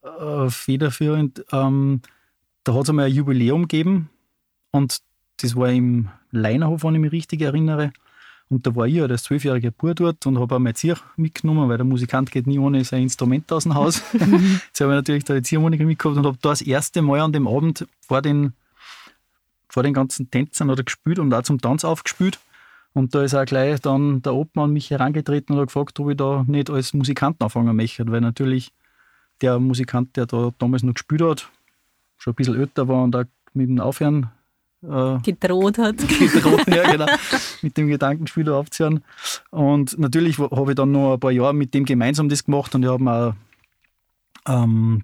da 0.02 0.46
äh, 0.46 0.50
federführend. 0.50 1.44
Ähm, 1.52 2.00
da 2.64 2.74
hat 2.74 2.82
es 2.82 2.90
einmal 2.90 3.06
ein 3.06 3.12
Jubiläum 3.12 3.62
gegeben 3.62 4.10
und 4.70 5.00
das 5.38 5.56
war 5.56 5.70
im 5.70 6.08
Leinerhof, 6.30 6.84
wenn 6.84 6.94
ich 6.94 7.00
mich 7.00 7.12
richtig 7.12 7.42
erinnere. 7.42 7.92
Und 8.48 8.66
da 8.66 8.76
war 8.76 8.86
ich 8.86 8.94
ja 8.94 9.08
das 9.08 9.22
zwölfjährige 9.24 9.72
Bub 9.72 9.96
dort 9.96 10.26
und 10.26 10.38
habe 10.38 10.54
auch 10.54 10.58
mein 10.58 10.74
Zier 10.74 10.98
mitgenommen, 11.16 11.70
weil 11.70 11.78
der 11.78 11.86
Musikant 11.86 12.30
geht 12.30 12.46
nie 12.46 12.58
ohne 12.58 12.84
sein 12.84 13.02
Instrument 13.04 13.50
aus 13.50 13.62
dem 13.62 13.74
Haus. 13.74 14.02
Jetzt 14.12 14.80
habe 14.80 14.92
ich 14.92 14.96
natürlich 14.96 15.24
da 15.24 15.34
die 15.34 15.42
Ziehharmonika 15.42 15.84
mitgehabt 15.84 16.18
und 16.18 16.26
habe 16.26 16.36
da 16.40 16.50
das 16.50 16.60
erste 16.60 17.00
Mal 17.00 17.20
an 17.20 17.32
dem 17.32 17.48
Abend 17.48 17.86
vor 18.06 18.20
den, 18.20 18.52
vor 19.70 19.82
den 19.82 19.94
ganzen 19.94 20.30
Tänzern 20.30 20.68
oder 20.68 20.82
gespielt 20.82 21.18
und 21.18 21.32
auch 21.32 21.42
zum 21.42 21.62
Tanz 21.62 21.82
aufgespielt. 21.84 22.40
Und 22.92 23.14
da 23.14 23.22
ist 23.22 23.34
auch 23.34 23.46
gleich 23.46 23.80
dann 23.80 24.20
der 24.20 24.34
Obmann 24.34 24.66
an 24.66 24.72
mich 24.72 24.90
herangetreten 24.90 25.54
und 25.54 25.60
hat 25.60 25.68
gefragt, 25.68 25.98
ob 25.98 26.10
ich 26.10 26.18
da 26.18 26.44
nicht 26.46 26.68
als 26.68 26.92
Musikant 26.92 27.40
anfangen 27.42 27.74
möchte, 27.74 28.06
weil 28.12 28.20
natürlich 28.20 28.70
der 29.40 29.58
Musikant, 29.58 30.14
der 30.16 30.26
da 30.26 30.50
damals 30.58 30.82
noch 30.82 30.92
gespielt 30.92 31.22
hat, 31.22 31.48
schon 32.22 32.32
ein 32.32 32.36
bisschen 32.36 32.60
älter 32.60 32.86
war 32.86 33.02
und 33.02 33.16
auch 33.16 33.24
mit 33.52 33.68
dem 33.68 33.80
Aufhören 33.80 34.30
äh, 34.82 35.18
gedroht 35.22 35.78
hat. 35.78 35.96
gedroht, 36.08 36.66
ja, 36.68 36.90
genau. 36.90 37.06
mit 37.62 37.76
dem 37.76 37.88
Gedankenspiel 37.88 38.44
da 38.44 38.58
aufzuhören. 38.58 39.02
Und 39.50 39.98
natürlich 39.98 40.38
habe 40.38 40.70
ich 40.70 40.76
dann 40.76 40.92
noch 40.92 41.14
ein 41.14 41.20
paar 41.20 41.32
Jahre 41.32 41.52
mit 41.52 41.74
dem 41.74 41.84
gemeinsam 41.84 42.28
das 42.28 42.44
gemacht 42.44 42.74
und 42.76 42.84
ich 42.84 42.88
habe 42.88 43.02
mir 43.02 43.36
ähm, 44.46 45.02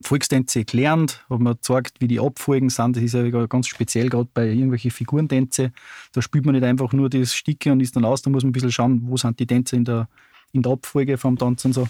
Volkstänze 0.00 0.64
gelernt, 0.64 1.22
habe 1.28 1.42
mir 1.42 1.54
gezeigt, 1.54 2.00
wie 2.00 2.08
die 2.08 2.20
Abfolgen 2.20 2.70
sind. 2.70 2.96
Das 2.96 3.02
ist 3.02 3.12
ja 3.12 3.46
ganz 3.46 3.66
speziell, 3.66 4.08
gerade 4.08 4.28
bei 4.32 4.46
irgendwelchen 4.46 4.90
Figurentänze. 4.90 5.72
Da 6.12 6.22
spielt 6.22 6.46
man 6.46 6.54
nicht 6.54 6.64
einfach 6.64 6.92
nur 6.94 7.10
das 7.10 7.34
Sticke 7.34 7.72
und 7.72 7.80
ist 7.80 7.94
dann 7.94 8.06
aus, 8.06 8.22
da 8.22 8.30
muss 8.30 8.42
man 8.42 8.50
ein 8.50 8.52
bisschen 8.52 8.72
schauen, 8.72 9.02
wo 9.04 9.18
sind 9.18 9.38
die 9.38 9.46
Tänze 9.46 9.76
in 9.76 9.84
der, 9.84 10.08
in 10.52 10.62
der 10.62 10.72
Abfolge 10.72 11.18
vom 11.18 11.36
Tanz 11.36 11.66
und 11.66 11.74
so. 11.74 11.88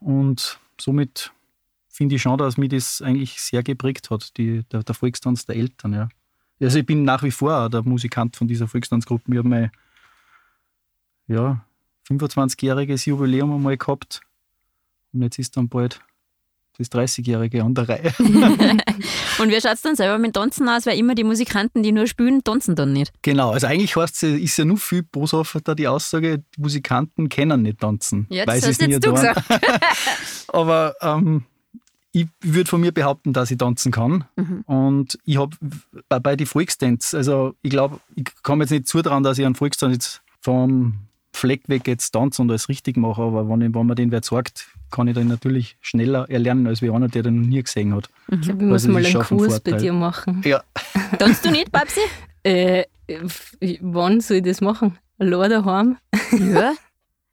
Und 0.00 0.58
somit 0.80 1.32
finde 2.00 2.14
ich 2.14 2.22
schon, 2.22 2.38
dass 2.38 2.56
mich 2.56 2.70
das 2.70 3.02
eigentlich 3.02 3.38
sehr 3.42 3.62
geprägt 3.62 4.08
hat, 4.08 4.34
die, 4.38 4.62
der, 4.72 4.82
der 4.82 4.94
Volkstanz 4.94 5.44
der 5.44 5.56
Eltern. 5.56 5.92
Ja. 5.92 6.08
Also 6.58 6.78
ich 6.78 6.86
bin 6.86 7.04
nach 7.04 7.22
wie 7.22 7.30
vor 7.30 7.68
der 7.68 7.82
Musikant 7.82 8.36
von 8.36 8.48
dieser 8.48 8.68
Volkstanzgruppe. 8.68 9.24
Wir 9.26 9.40
haben 9.40 9.50
mein 9.50 9.70
ja, 11.26 11.62
25-jähriges 12.08 13.06
Jubiläum 13.06 13.52
einmal 13.52 13.76
gehabt 13.76 14.22
und 15.12 15.20
jetzt 15.20 15.38
ist 15.38 15.58
dann 15.58 15.68
bald 15.68 16.00
das 16.78 16.90
30-Jährige 16.90 17.62
an 17.62 17.74
der 17.74 17.86
Reihe. 17.90 18.14
und 18.18 19.50
wie 19.50 19.60
schaut 19.60 19.74
es 19.74 19.82
dann 19.82 19.94
selber 19.94 20.16
mit 20.16 20.32
Tanzen 20.32 20.70
aus? 20.70 20.86
Weil 20.86 20.98
immer 20.98 21.14
die 21.14 21.24
Musikanten, 21.24 21.82
die 21.82 21.92
nur 21.92 22.06
spielen, 22.06 22.42
tanzen 22.42 22.76
dann 22.76 22.94
nicht. 22.94 23.12
Genau, 23.20 23.50
also 23.50 23.66
eigentlich 23.66 23.94
heißt 23.94 24.22
es, 24.22 24.40
ist 24.40 24.56
ja 24.56 24.64
nur 24.64 24.78
viel 24.78 25.02
boshafter 25.02 25.74
die 25.74 25.86
Aussage, 25.86 26.38
die 26.38 26.62
Musikanten 26.62 27.28
können 27.28 27.60
nicht 27.60 27.80
tanzen. 27.80 28.26
Ja, 28.30 28.46
das 28.46 28.66
hast 28.66 28.80
jetzt 28.80 29.04
du 29.04 29.12
gesagt. 29.12 29.44
Aber 30.48 30.94
ähm, 31.02 31.44
ich 32.12 32.26
würde 32.42 32.68
von 32.68 32.80
mir 32.80 32.92
behaupten, 32.92 33.32
dass 33.32 33.50
ich 33.50 33.58
tanzen 33.58 33.92
kann. 33.92 34.24
Mhm. 34.36 34.62
Und 34.66 35.18
ich 35.24 35.38
habe 35.38 35.56
bei, 36.08 36.18
bei 36.18 36.36
den 36.36 36.46
Volkstanz, 36.46 37.14
also 37.14 37.54
ich 37.62 37.70
glaube, 37.70 38.00
ich 38.16 38.24
komme 38.42 38.64
jetzt 38.64 38.70
nicht 38.70 38.88
zutrauen, 38.88 39.22
dass 39.22 39.38
ich 39.38 39.46
einen 39.46 39.54
Volkstanz 39.54 39.92
jetzt 39.92 40.22
vom 40.40 40.94
Fleck 41.32 41.68
weg 41.68 41.86
jetzt 41.86 42.10
tanze 42.10 42.42
und 42.42 42.50
alles 42.50 42.68
richtig 42.68 42.96
mache, 42.96 43.22
aber 43.22 43.48
wenn, 43.48 43.60
ich, 43.60 43.74
wenn 43.74 43.86
man 43.86 43.96
den 43.96 44.10
wer 44.10 44.22
sagt, 44.22 44.68
kann 44.90 45.06
ich 45.06 45.14
dann 45.14 45.28
natürlich 45.28 45.76
schneller 45.80 46.28
erlernen, 46.28 46.66
als 46.66 46.82
wie 46.82 46.90
einer, 46.90 47.08
der 47.08 47.22
den 47.22 47.42
noch 47.42 47.46
nie 47.46 47.62
gesehen 47.62 47.94
hat. 47.94 48.10
Ich 48.30 48.40
glaube, 48.40 48.64
ich 48.64 48.68
muss 48.68 48.84
also 48.84 48.92
mal 48.92 49.06
einen 49.06 49.22
Kurs 49.22 49.60
bei 49.60 49.72
dir 49.72 49.92
machen. 49.92 50.42
Ja. 50.44 50.62
Tanzt 51.18 51.44
du 51.44 51.50
nicht, 51.50 51.70
Babsi? 51.70 52.00
äh, 52.42 52.84
wann 53.80 54.20
soll 54.20 54.38
ich 54.38 54.42
das 54.42 54.60
machen? 54.60 54.98
Allein 55.18 55.50
daheim? 55.50 55.96
Ja. 56.32 56.74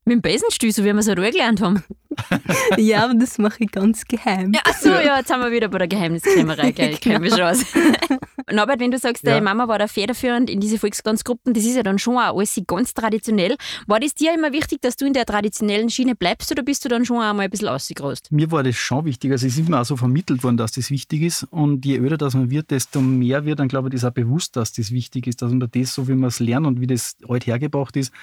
Mit 0.07 0.15
dem 0.15 0.21
Besenstuhl, 0.21 0.71
so 0.71 0.83
wie 0.83 0.93
wir 0.93 0.95
es 0.95 1.09
halt 1.09 1.19
auch 1.19 1.29
gelernt 1.29 1.59
haben. 1.59 1.83
ja, 2.77 3.03
aber 3.03 3.15
das 3.15 3.37
mache 3.37 3.65
ich 3.65 3.71
ganz 3.71 4.05
geheim. 4.05 4.53
Ja, 4.53 4.61
achso, 4.63 4.87
ja, 4.87 5.17
jetzt 5.17 5.29
haben 5.29 5.41
wir 5.41 5.51
wieder 5.51 5.67
bei 5.67 5.79
der 5.79 5.89
Geheimniskrämerei, 5.89 6.71
gell? 6.71 6.93
Ich 6.93 7.01
kenne 7.01 7.19
mich 7.19 7.31
schon 7.31 7.41
aus. 7.41 7.65
Norbert, 8.51 8.79
wenn 8.79 8.91
du 8.91 8.97
sagst, 8.97 9.25
ja. 9.25 9.31
deine 9.31 9.43
Mama 9.43 9.67
war 9.67 9.77
da 9.77 9.87
federführend 9.87 10.49
in 10.49 10.61
diese 10.61 10.79
Volkstanzgruppen, 10.79 11.53
das 11.53 11.65
ist 11.65 11.75
ja 11.75 11.83
dann 11.83 11.99
schon 11.99 12.15
auch 12.15 12.37
alles 12.37 12.57
ganz 12.65 12.93
traditionell. 12.93 13.57
War 13.85 13.99
das 13.99 14.15
dir 14.15 14.33
immer 14.33 14.53
wichtig, 14.53 14.81
dass 14.81 14.95
du 14.95 15.05
in 15.05 15.11
der 15.11 15.25
traditionellen 15.25 15.89
Schiene 15.89 16.15
bleibst 16.15 16.49
oder 16.53 16.63
bist 16.63 16.85
du 16.85 16.89
dann 16.89 17.03
schon 17.03 17.19
einmal 17.19 17.43
ein 17.43 17.51
bisschen 17.51 17.67
ausgerost? 17.67 18.31
Mir 18.31 18.49
war 18.49 18.63
das 18.63 18.77
schon 18.77 19.03
wichtig. 19.03 19.33
Also 19.33 19.45
es 19.45 19.57
ist 19.57 19.67
mir 19.67 19.81
auch 19.81 19.85
so 19.85 19.97
vermittelt 19.97 20.41
worden, 20.41 20.55
dass 20.55 20.71
das 20.71 20.89
wichtig 20.89 21.23
ist. 21.23 21.43
Und 21.51 21.85
je 21.85 21.97
öder 21.97 22.15
das 22.15 22.33
man 22.33 22.49
wird, 22.49 22.71
desto 22.71 23.01
mehr 23.01 23.43
wird 23.43 23.59
dann, 23.59 23.67
glaube 23.67 23.89
ich, 23.89 23.95
das 23.95 24.05
auch 24.05 24.13
bewusst, 24.13 24.55
dass 24.55 24.71
das 24.71 24.91
wichtig 24.91 25.27
ist, 25.27 25.41
dass 25.41 25.51
man 25.51 25.69
das, 25.69 25.93
so 25.93 26.07
wie 26.07 26.13
man 26.13 26.29
es 26.29 26.39
lernt 26.39 26.65
und 26.65 26.79
wie 26.79 26.87
das 26.87 27.17
alt 27.27 27.45
hergebracht 27.45 27.97
ist, 27.97 28.13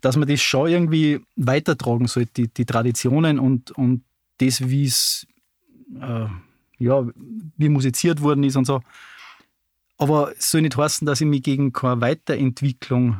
dass 0.00 0.16
man 0.16 0.28
das 0.28 0.40
schon 0.40 0.68
irgendwie 0.68 1.20
weitertragen 1.36 2.06
sollte, 2.06 2.32
die, 2.42 2.48
die 2.48 2.66
Traditionen 2.66 3.38
und, 3.38 3.72
und 3.72 4.04
das, 4.38 4.68
wie 4.68 4.84
es 4.84 5.26
äh, 6.00 6.26
ja, 6.78 7.06
wie 7.56 7.68
musiziert 7.68 8.22
worden 8.22 8.44
ist 8.44 8.56
und 8.56 8.64
so. 8.64 8.80
Aber 9.96 10.32
es 10.36 10.50
soll 10.50 10.62
nicht 10.62 10.76
heißen, 10.76 11.06
dass 11.06 11.20
ich 11.20 11.26
mich 11.26 11.42
gegen 11.42 11.72
keine 11.72 12.00
Weiterentwicklung 12.00 13.16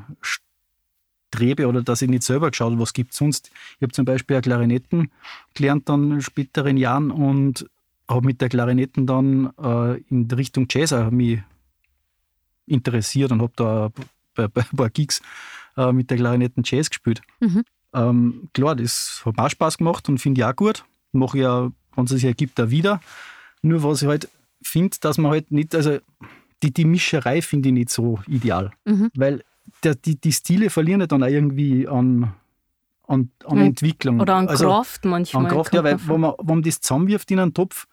strebe 1.33 1.67
oder 1.67 1.83
dass 1.83 2.03
ich 2.03 2.09
nicht 2.09 2.23
selber 2.23 2.51
geschaut 2.51 2.73
habe, 2.73 2.81
was 2.81 2.93
gibt 2.93 3.15
sonst. 3.15 3.51
Ich 3.77 3.83
habe 3.83 3.93
zum 3.93 4.05
Beispiel 4.05 4.37
eine 4.37 4.43
Klarinetten 4.43 5.11
gelernt 5.55 5.89
dann 5.89 6.13
in 6.13 6.21
späteren 6.21 6.77
Jahren 6.77 7.11
und 7.11 7.69
habe 8.09 8.27
mit 8.27 8.41
der 8.41 8.49
Klarinetten 8.49 9.07
dann 9.07 9.53
äh, 9.61 9.99
in 10.09 10.31
Richtung 10.31 10.67
Jazz 10.71 10.95
mich 11.11 11.41
interessiert 12.67 13.33
und 13.33 13.43
habe 13.43 13.53
da 13.57 13.93
bei 14.35 14.45
ein 14.45 14.77
paar 14.77 14.91
Gigs 14.91 15.21
äh, 15.79 15.93
mit 15.93 16.11
der 16.11 16.19
Klarinetten 16.19 16.63
Jazz 16.67 16.91
gespielt. 16.91 17.23
Mhm. 17.41 17.63
Ähm, 17.95 18.49
klar, 18.53 18.77
das 18.77 19.23
hat 19.25 19.39
auch 19.39 19.49
Spaß 19.49 19.79
gemacht 19.79 20.09
und 20.09 20.19
finde 20.19 20.41
ich 20.41 20.45
auch 20.45 20.57
gut. 20.57 20.85
Mache 21.13 21.39
ich 21.39 21.43
ja, 21.43 21.71
wenn 21.95 22.05
es 22.05 22.11
sich 22.11 22.25
ergibt, 22.25 22.61
auch 22.61 22.71
wieder. 22.71 23.01
Nur 23.63 23.83
was 23.83 24.03
ich 24.03 24.09
halt 24.09 24.29
finde, 24.61 24.97
dass 25.01 25.19
man 25.19 25.31
halt 25.31 25.51
nicht, 25.51 25.75
also 25.75 25.99
die, 26.63 26.73
die 26.73 26.85
Mischerei 26.85 27.41
finde 27.41 27.69
ich 27.69 27.73
nicht 27.73 27.91
so 27.91 28.21
ideal. 28.27 28.73
Mhm. 28.85 29.11
Weil 29.15 29.43
der, 29.85 29.95
die, 29.95 30.21
die 30.21 30.33
Stile 30.33 30.69
verlieren 30.71 31.01
ja 31.01 31.07
dann 31.07 31.23
auch 31.23 31.29
irgendwie 31.29 31.87
an, 31.87 32.35
an, 33.07 33.31
an 33.45 33.59
Entwicklung. 33.59 34.21
Oder 34.21 34.35
an 34.35 34.49
also, 34.49 34.67
Kraft 34.67 35.05
manchmal. 35.05 35.47
An 35.47 35.53
Kraft, 35.53 35.73
ja, 35.75 35.85
weil 35.85 35.99
wenn 36.09 36.21
man, 36.21 36.35
wenn 36.39 36.57
man 36.57 36.63
das 36.63 36.81
zusammenwirft 36.81 37.31
in 37.31 37.39
einen 37.39 37.55
Topf, 37.55 37.87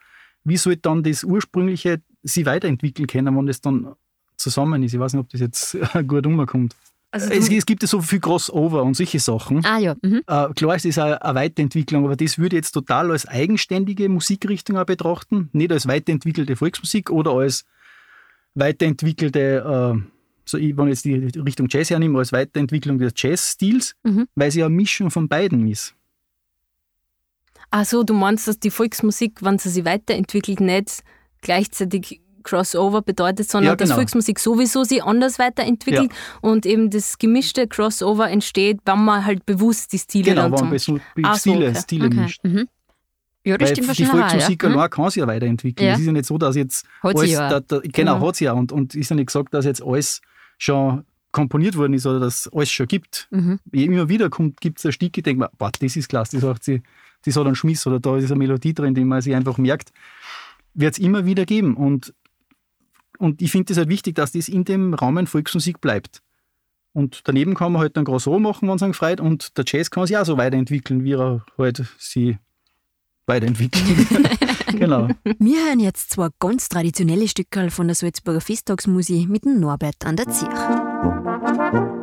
wie 0.44 0.58
soll 0.58 0.76
dann 0.78 1.04
das 1.04 1.24
Ursprüngliche 1.24 2.02
sich 2.24 2.46
weiterentwickeln 2.46 3.08
können, 3.08 3.36
wenn 3.38 3.46
das 3.46 3.62
dann 3.62 3.96
zusammen 4.38 4.84
ist? 4.84 4.94
Ich 4.94 5.00
weiß 5.00 5.14
nicht, 5.14 5.22
ob 5.22 5.30
das 5.30 5.42
jetzt 5.42 5.78
gut 6.08 6.26
umkommt. 6.26 6.76
Also 7.16 7.32
es, 7.32 7.50
es, 7.50 7.66
gibt 7.66 7.82
ja 7.82 7.88
so 7.88 8.02
viel 8.02 8.20
Crossover 8.20 8.84
und 8.84 8.98
solche 8.98 9.22
Sachen. 9.22 9.64
Ah 9.64 9.78
ja. 9.78 9.96
Mhm. 10.02 10.22
Äh, 10.28 10.50
klar 10.54 10.76
ist 10.76 10.84
das 10.84 10.98
eine, 10.98 11.22
eine 11.22 11.36
Weiterentwicklung, 11.36 12.04
aber 12.04 12.18
das 12.18 12.38
würde 12.38 12.58
ich 12.58 12.64
jetzt 12.64 12.72
total 12.72 13.10
als 13.10 13.26
eigenständige 13.26 14.10
Musikrichtung 14.10 14.78
auch 14.78 14.86
betrachten, 14.86 15.50
nicht 15.54 15.72
als 15.72 15.88
weiterentwickelte 15.88 16.58
Volksmusik 16.58 17.10
oder 17.10 17.32
als 17.32 17.64
weiterentwickelte, 18.54 19.40
äh, 19.96 20.10
so 20.44 20.58
ich, 20.58 20.76
wenn 20.76 20.88
ich 20.88 21.04
jetzt 21.04 21.06
die 21.06 21.40
Richtung 21.40 21.68
Jazz 21.70 21.90
hernehme, 21.90 22.20
als 22.20 22.34
Weiterentwicklung 22.34 23.00
des 23.00 23.14
Jazzstils, 23.16 23.96
mhm. 24.04 24.28
weil 24.36 24.52
sie 24.52 24.60
ja 24.60 24.66
eine 24.66 24.76
Mischung 24.76 25.10
von 25.10 25.30
beiden 25.30 25.70
ist. 25.70 25.96
Ach 27.72 27.86
so, 27.86 28.04
du 28.04 28.14
meinst, 28.14 28.46
dass 28.50 28.60
die 28.60 28.72
Volksmusik, 28.72 29.42
wenn 29.42 29.58
sie 29.58 29.70
sich 29.70 29.86
weiterentwickelt, 29.86 30.60
nicht 30.60 31.02
gleichzeitig 31.40 32.20
Crossover 32.46 33.02
bedeutet, 33.02 33.50
sondern 33.50 33.72
ja, 33.72 33.76
genau. 33.76 33.90
dass 33.90 33.96
Volksmusik 33.96 34.40
sowieso 34.40 34.86
sich 34.86 35.04
anders 35.04 35.38
weiterentwickelt 35.40 36.12
ja. 36.12 36.40
und 36.42 36.66
eben 36.66 36.90
das 36.90 37.18
gemischte 37.18 37.68
Crossover 37.68 38.30
entsteht, 38.30 38.80
wenn 38.86 39.04
man 39.04 39.26
halt 39.26 39.46
bewusst 39.46 39.92
die 39.92 40.00
Stile 40.00 40.30
genau, 40.32 40.44
dann 40.44 40.54
wenn 40.54 40.70
man 40.70 40.80
Stile, 40.80 41.02
so, 41.38 41.70
okay. 41.70 41.76
Stile 41.76 42.06
okay. 42.06 42.16
mischt. 42.16 42.44
Mhm. 42.44 42.70
Ja, 43.44 43.58
das 43.58 43.70
Weil 43.70 43.76
stimmt 43.76 44.00
die 44.00 44.06
Volksmusik 44.06 44.64
ja. 44.64 44.70
allein 44.70 44.90
kann 44.90 45.10
sich 45.10 45.22
ja 45.22 45.28
weiterentwickeln. 45.28 45.92
Es 45.92 46.00
ist 46.00 46.06
ja 46.06 46.12
nicht 46.12 46.26
so, 46.26 46.38
dass 46.38 46.56
jetzt 46.56 46.88
hat 47.04 47.16
alles, 47.16 47.32
ja. 47.32 47.50
Da, 47.50 47.60
da, 47.60 47.80
genau, 47.84 48.18
mhm. 48.18 48.28
hat 48.28 48.36
sie 48.38 48.46
ja 48.46 48.54
und, 48.54 48.72
und 48.72 48.96
ist 48.96 49.10
ja 49.10 49.16
nicht 49.16 49.28
gesagt, 49.28 49.54
dass 49.54 49.66
jetzt 49.66 49.84
alles 49.84 50.22
schon 50.58 51.04
komponiert 51.32 51.76
worden 51.76 51.94
ist 51.94 52.08
oder 52.08 52.20
dass 52.20 52.50
alles 52.54 52.72
schon 52.72 52.88
gibt. 52.88 53.28
Mhm. 53.30 53.60
Immer 53.72 54.08
wieder 54.10 54.30
gibt 54.62 54.80
es 54.80 54.86
ein 54.86 54.94
Stück, 54.94 55.18
ich 55.18 55.24
denke 55.24 55.42
mir, 55.44 55.52
boah, 55.58 55.70
das 55.80 55.96
ist 55.96 56.08
klasse, 56.08 56.38
das 56.38 56.50
hat, 56.50 56.64
sie, 56.64 56.82
das 57.26 57.36
hat 57.36 57.46
einen 57.46 57.56
Schmiss 57.56 57.86
oder 57.86 58.00
da 58.00 58.18
ist 58.18 58.32
eine 58.32 58.40
Melodie 58.40 58.74
drin, 58.74 58.96
die 58.96 59.04
man 59.04 59.22
sich 59.22 59.36
einfach 59.36 59.58
merkt. 59.58 59.92
Wird 60.74 60.94
es 60.94 61.00
immer 61.00 61.26
wieder 61.26 61.46
geben. 61.46 61.76
Und 61.76 62.14
und 63.26 63.42
ich 63.42 63.52
finde 63.52 63.74
es 63.74 63.78
halt 63.78 63.90
wichtig, 63.90 64.16
dass 64.16 64.32
das 64.32 64.48
in 64.48 64.64
dem 64.64 64.94
Rahmen 64.94 65.26
Volksmusik 65.26 65.82
bleibt. 65.82 66.22
Und 66.94 67.22
daneben 67.26 67.56
kann 67.56 67.72
man 67.72 67.82
halt 67.82 67.98
dann 67.98 68.06
Grosso 68.06 68.40
machen, 68.40 68.70
wenn 68.70 68.76
es 68.76 68.84
einen 68.84 68.94
freut. 68.94 69.20
Und 69.20 69.58
der 69.58 69.66
Jazz 69.68 69.90
kann 69.90 70.06
sich 70.06 70.16
auch 70.16 70.26
so 70.26 70.38
weiterentwickeln, 70.38 71.04
wie 71.04 71.14
er 71.14 71.44
halt 71.58 71.84
sie 71.98 72.38
weiterentwickelt. 73.26 73.84
genau. 74.80 75.10
Wir 75.40 75.66
hören 75.66 75.80
jetzt 75.80 76.12
zwei 76.12 76.30
ganz 76.40 76.70
traditionelle 76.70 77.28
Stücke 77.28 77.72
von 77.72 77.88
der 77.88 77.96
Salzburger 77.96 78.42
Festtagsmusik 78.42 79.28
mit 79.28 79.44
dem 79.44 79.60
Norbert 79.60 80.06
an 80.06 80.16
der 80.16 80.30
Zirch. 80.30 81.95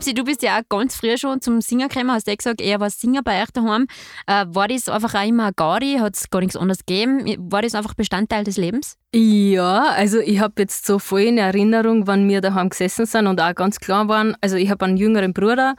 Babsi, 0.00 0.14
du 0.14 0.24
bist 0.24 0.42
ja 0.42 0.58
auch 0.58 0.62
ganz 0.70 0.96
früh 0.96 1.18
schon 1.18 1.42
zum 1.42 1.60
Singen 1.60 1.90
gekommen, 1.90 2.10
hast 2.10 2.26
du 2.26 2.30
ja 2.30 2.34
gesagt, 2.34 2.62
er 2.62 2.80
war 2.80 2.88
Singer 2.88 3.20
bei 3.22 3.42
euch 3.42 3.50
daheim. 3.50 3.86
Äh, 4.26 4.46
war 4.48 4.66
das 4.66 4.88
einfach 4.88 5.14
auch 5.14 5.26
immer 5.26 5.52
Gaudi? 5.52 5.98
Hat 5.98 6.16
es 6.16 6.30
gar 6.30 6.40
nichts 6.40 6.56
anderes 6.56 6.86
gegeben? 6.86 7.36
War 7.52 7.60
das 7.60 7.74
einfach 7.74 7.92
Bestandteil 7.92 8.42
des 8.42 8.56
Lebens? 8.56 8.96
Ja, 9.14 9.90
also 9.90 10.18
ich 10.18 10.40
habe 10.40 10.54
jetzt 10.56 10.86
so 10.86 10.98
voll 10.98 11.20
in 11.20 11.36
Erinnerung, 11.36 12.06
wann 12.06 12.26
wir 12.30 12.40
daheim 12.40 12.70
gesessen 12.70 13.04
sind 13.04 13.26
und 13.26 13.42
auch 13.42 13.54
ganz 13.54 13.78
klar 13.78 14.08
waren, 14.08 14.34
also 14.40 14.56
ich 14.56 14.70
habe 14.70 14.86
einen 14.86 14.96
jüngeren 14.96 15.34
Bruder 15.34 15.74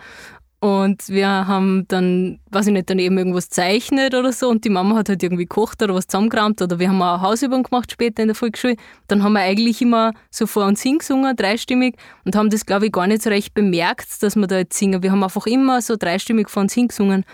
und 0.62 1.10
wir 1.10 1.28
haben 1.28 1.88
dann, 1.88 2.40
weiß 2.52 2.68
ich 2.68 2.74
nicht, 2.74 2.88
dann 2.88 3.00
eben 3.00 3.18
irgendwas 3.18 3.50
zeichnet 3.50 4.14
oder 4.14 4.32
so 4.32 4.48
und 4.48 4.64
die 4.64 4.70
Mama 4.70 4.96
hat 4.96 5.10
halt 5.10 5.24
irgendwie 5.24 5.46
gekocht 5.46 5.82
oder 5.82 5.96
was 5.96 6.06
zusammengerammt 6.06 6.62
oder 6.62 6.78
wir 6.78 6.88
haben 6.88 7.02
auch 7.02 7.16
eine 7.16 7.22
Hausübung 7.24 7.64
gemacht 7.64 7.92
später 7.92 8.22
in 8.22 8.28
der 8.28 8.36
Volksschule. 8.36 8.76
Dann 9.08 9.24
haben 9.24 9.34
wir 9.34 9.40
eigentlich 9.40 9.82
immer 9.82 10.14
so 10.30 10.46
vor 10.46 10.66
uns 10.66 10.84
hingesungen, 10.84 11.36
dreistimmig 11.36 11.96
und 12.26 12.36
haben 12.36 12.52
das, 12.52 12.68
glaube 12.68 12.86
ich, 12.86 12.92
gar 12.92 13.08
nicht 13.08 13.24
so 13.24 13.32
recht 13.32 13.56
bemerkt, 13.56 14.22
dass 14.22 14.36
wir 14.36 14.46
da 14.46 14.60
jetzt 14.60 14.78
singen. 14.78 15.02
Wir 15.02 15.12
haben 15.12 15.24
einfach 15.24 15.48
immer 15.48 15.82
so 15.82 15.96
dreistimmig 15.98 16.48
vor 16.48 16.62
uns 16.62 16.74
hingesungen. 16.74 17.26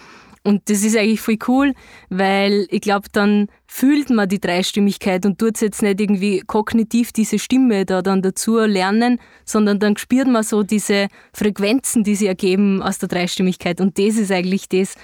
Und 0.48 0.70
das 0.70 0.86
ist 0.86 0.96
eigentlich 0.96 1.20
voll 1.20 1.38
cool, 1.50 1.74
weil 2.10 2.68
ich 2.70 2.80
glaube, 2.80 3.10
dann 3.12 3.48
fühlt 3.68 4.10
man 4.10 4.30
die 4.30 4.40
Dreistimmigkeit 4.40 5.26
und 5.26 5.40
tut 5.40 5.60
jetzt 5.60 5.82
nicht 5.82 6.00
irgendwie 6.00 6.40
kognitiv 6.40 7.12
diese 7.12 7.38
Stimme 7.38 7.86
da 7.86 8.02
dann 8.02 8.22
dazu 8.22 8.58
lernen, 8.60 9.20
sondern 9.44 9.80
dann 9.80 9.98
spürt 9.98 10.30
man 10.30 10.44
so 10.44 10.64
diese 10.64 11.10
Frequenzen, 11.34 12.06
die 12.06 12.16
sich 12.16 12.30
ergeben 12.30 12.82
aus 12.82 12.98
der 12.98 13.10
Dreistimmigkeit. 13.10 13.82
Und 13.82 14.00
das 14.00 14.16
ist 14.16 14.32
eigentlich 14.32 14.70
das, 14.70 14.96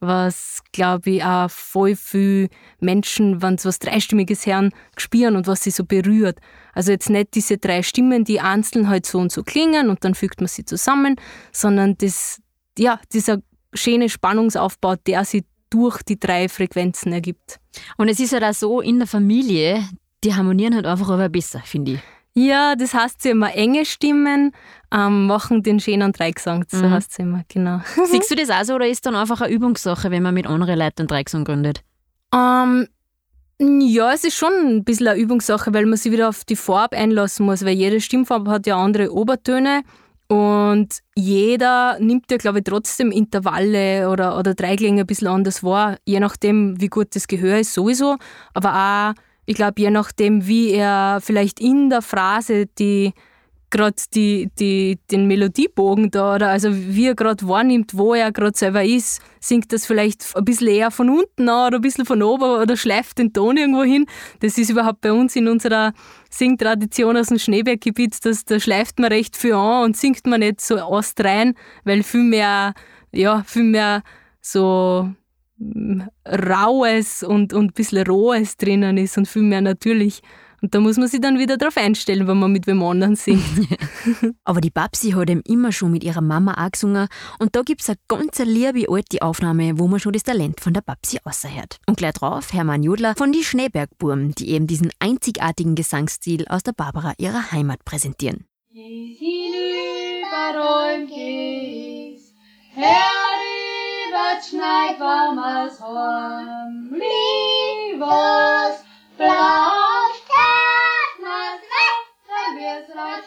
was, 0.00 0.60
glaube 0.72 1.08
ich, 1.08 1.24
auch 1.24 1.48
voll 1.50 1.96
viele 1.96 2.50
Menschen, 2.78 3.40
wenn 3.40 3.56
sie 3.56 3.68
was 3.68 3.78
Dreistimmiges 3.78 4.44
hören, 4.44 4.72
spüren 4.98 5.36
und 5.36 5.46
was 5.46 5.62
sie 5.62 5.70
so 5.70 5.86
berührt. 5.86 6.36
Also 6.74 6.92
jetzt 6.92 7.08
nicht 7.08 7.34
diese 7.34 7.56
drei 7.56 7.82
Stimmen, 7.82 8.24
die 8.24 8.40
einzeln 8.40 8.90
halt 8.90 9.06
so 9.06 9.20
und 9.20 9.32
so 9.32 9.42
klingen 9.42 9.88
und 9.88 10.04
dann 10.04 10.14
fügt 10.14 10.42
man 10.42 10.48
sie 10.48 10.66
zusammen, 10.66 11.16
sondern 11.50 11.96
das, 11.96 12.42
ja, 12.76 13.00
dieser 13.10 13.38
schöne 13.72 14.08
Spannungsaufbau, 14.08 14.96
der 14.96 15.24
sich 15.24 15.44
durch 15.70 16.02
die 16.02 16.20
drei 16.20 16.48
Frequenzen 16.48 17.12
ergibt. 17.12 17.58
Und 17.96 18.08
es 18.08 18.20
ist 18.20 18.32
ja 18.32 18.40
halt 18.40 18.54
auch 18.54 18.58
so 18.58 18.80
in 18.80 18.98
der 18.98 19.08
Familie, 19.08 19.82
die 20.22 20.34
harmonieren 20.34 20.74
halt 20.74 20.86
einfach 20.86 21.08
aber 21.08 21.28
besser, 21.28 21.60
finde 21.64 21.92
ich. 21.92 22.00
Ja, 22.34 22.76
das 22.76 22.94
heißt 22.94 23.24
ja 23.26 23.32
immer, 23.32 23.54
enge 23.54 23.84
Stimmen 23.84 24.52
ähm, 24.90 25.26
machen 25.26 25.62
den 25.62 25.80
schönen 25.80 26.12
Dreigesang, 26.12 26.64
so 26.68 26.78
mhm. 26.78 26.90
heißt 26.90 27.10
es 27.10 27.18
immer, 27.18 27.42
genau. 27.48 27.80
Siehst 28.10 28.30
du 28.30 28.34
das 28.34 28.50
auch 28.50 28.64
so 28.64 28.74
oder 28.74 28.86
ist 28.86 29.04
dann 29.04 29.14
einfach 29.14 29.40
eine 29.42 29.52
Übungssache, 29.52 30.10
wenn 30.10 30.22
man 30.22 30.34
mit 30.34 30.46
anderen 30.46 30.78
Leuten 30.78 31.00
einen 31.00 31.08
Dreigesang 31.08 31.44
gründet? 31.44 31.82
Ähm, 32.34 32.88
ja, 33.58 34.12
es 34.12 34.24
ist 34.24 34.36
schon 34.36 34.52
ein 34.52 34.84
bisschen 34.84 35.08
eine 35.08 35.20
Übungssache, 35.20 35.74
weil 35.74 35.84
man 35.84 35.98
sich 35.98 36.10
wieder 36.10 36.28
auf 36.30 36.44
die 36.44 36.56
Farbe 36.56 36.96
einlassen 36.96 37.44
muss, 37.44 37.64
weil 37.64 37.74
jede 37.74 38.00
Stimmfarbe 38.00 38.50
hat 38.50 38.66
ja 38.66 38.76
andere 38.76 39.12
Obertöne 39.12 39.82
und 40.32 41.00
jeder 41.14 41.98
nimmt 42.00 42.30
ja, 42.30 42.38
glaube 42.38 42.60
ich, 42.60 42.64
trotzdem 42.64 43.10
Intervalle 43.10 44.08
oder, 44.08 44.38
oder 44.38 44.54
Dreiklänge 44.54 45.02
ein 45.02 45.06
bisschen 45.06 45.28
anders 45.28 45.62
wahr, 45.62 45.98
je 46.06 46.20
nachdem, 46.20 46.80
wie 46.80 46.88
gut 46.88 47.14
das 47.14 47.28
Gehör 47.28 47.58
ist, 47.58 47.74
sowieso. 47.74 48.16
Aber 48.54 48.72
auch, 48.74 49.22
ich 49.44 49.56
glaube, 49.56 49.74
je 49.76 49.90
nachdem, 49.90 50.46
wie 50.46 50.70
er 50.70 51.20
vielleicht 51.22 51.60
in 51.60 51.90
der 51.90 52.00
Phrase 52.00 52.64
die 52.64 53.12
gerade 53.72 53.96
die, 54.14 54.50
die, 54.58 54.98
den 55.10 55.26
Melodiebogen 55.26 56.10
da, 56.10 56.36
oder 56.36 56.50
also 56.50 56.68
wie 56.72 57.06
er 57.06 57.16
gerade 57.16 57.48
wahrnimmt, 57.48 57.96
wo 57.96 58.14
er 58.14 58.30
gerade 58.30 58.56
selber 58.56 58.84
ist, 58.84 59.20
singt 59.40 59.72
das 59.72 59.86
vielleicht 59.86 60.36
ein 60.36 60.44
bisschen 60.44 60.68
eher 60.68 60.92
von 60.92 61.10
unten 61.10 61.48
an 61.48 61.68
oder 61.68 61.78
ein 61.78 61.80
bisschen 61.80 62.06
von 62.06 62.22
oben 62.22 62.44
oder 62.44 62.76
schleift 62.76 63.18
den 63.18 63.32
Ton 63.32 63.56
irgendwo 63.56 63.82
hin. 63.82 64.06
Das 64.40 64.58
ist 64.58 64.70
überhaupt 64.70 65.00
bei 65.00 65.12
uns 65.12 65.34
in 65.34 65.48
unserer 65.48 65.94
Singtradition 66.30 67.16
aus 67.16 67.28
dem 67.28 67.38
Schneeberggebiet, 67.38 68.24
dass 68.24 68.44
da 68.44 68.60
schleift 68.60 69.00
man 69.00 69.10
recht 69.10 69.36
viel 69.36 69.54
an 69.54 69.84
und 69.84 69.96
singt 69.96 70.26
man 70.26 70.40
nicht 70.40 70.60
so 70.60 70.76
astrein, 70.76 71.54
weil 71.84 72.02
viel 72.02 72.24
mehr, 72.24 72.74
ja, 73.10 73.42
viel 73.44 73.64
mehr 73.64 74.02
so 74.42 75.10
mm, 75.56 76.02
Raues 76.28 77.22
und, 77.22 77.54
und 77.54 77.70
ein 77.70 77.72
bisschen 77.72 78.06
Rohes 78.06 78.58
drinnen 78.58 78.98
ist 78.98 79.16
und 79.16 79.26
viel 79.26 79.42
mehr 79.42 79.62
natürlich. 79.62 80.22
Und 80.62 80.74
da 80.76 80.80
muss 80.80 80.96
man 80.96 81.08
sich 81.08 81.20
dann 81.20 81.40
wieder 81.40 81.56
darauf 81.56 81.76
einstellen, 81.76 82.28
wenn 82.28 82.38
man 82.38 82.52
mit 82.52 82.68
wem 82.68 82.82
anderen 82.84 83.16
singt. 83.16 83.42
Aber 84.44 84.60
die 84.60 84.70
Babsi 84.70 85.10
hat 85.10 85.28
eben 85.28 85.42
immer 85.42 85.72
schon 85.72 85.90
mit 85.90 86.04
ihrer 86.04 86.20
Mama 86.20 86.54
auch 86.54 86.70
gesungen. 86.70 87.08
Und 87.40 87.56
da 87.56 87.62
gibt 87.62 87.80
es 87.80 87.88
eine 87.88 87.98
ganz 88.06 88.38
liebe 88.38 88.86
alte 88.88 89.22
Aufnahme, 89.22 89.78
wo 89.80 89.88
man 89.88 89.98
schon 89.98 90.12
das 90.12 90.22
Talent 90.22 90.60
von 90.60 90.72
der 90.72 90.82
Babsi 90.82 91.18
außerhört. 91.24 91.80
Und 91.88 91.98
gleich 91.98 92.12
drauf 92.12 92.52
Hermann 92.52 92.84
Jodler 92.84 93.14
von 93.16 93.32
die 93.32 93.42
Schneebergburm, 93.42 94.36
die 94.36 94.50
eben 94.50 94.68
diesen 94.68 94.90
einzigartigen 95.00 95.74
Gesangsstil 95.74 96.46
aus 96.48 96.62
der 96.62 96.72
Barbara 96.72 97.14
ihrer 97.18 97.50
Heimat 97.50 97.84
präsentieren. 97.84 98.46
Herüber 102.74 103.32
schneit 104.48 105.00
warmes 105.00 105.80
Horn, 105.80 106.90
was 107.98 108.84
blau 109.18 109.81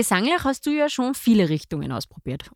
gesanglich 0.09 0.45
hast 0.45 0.67
du 0.67 0.71
ja 0.71 0.89
schon 0.89 1.15
viele 1.15 1.49
Richtungen 1.49 1.93
ausprobiert. 1.93 2.51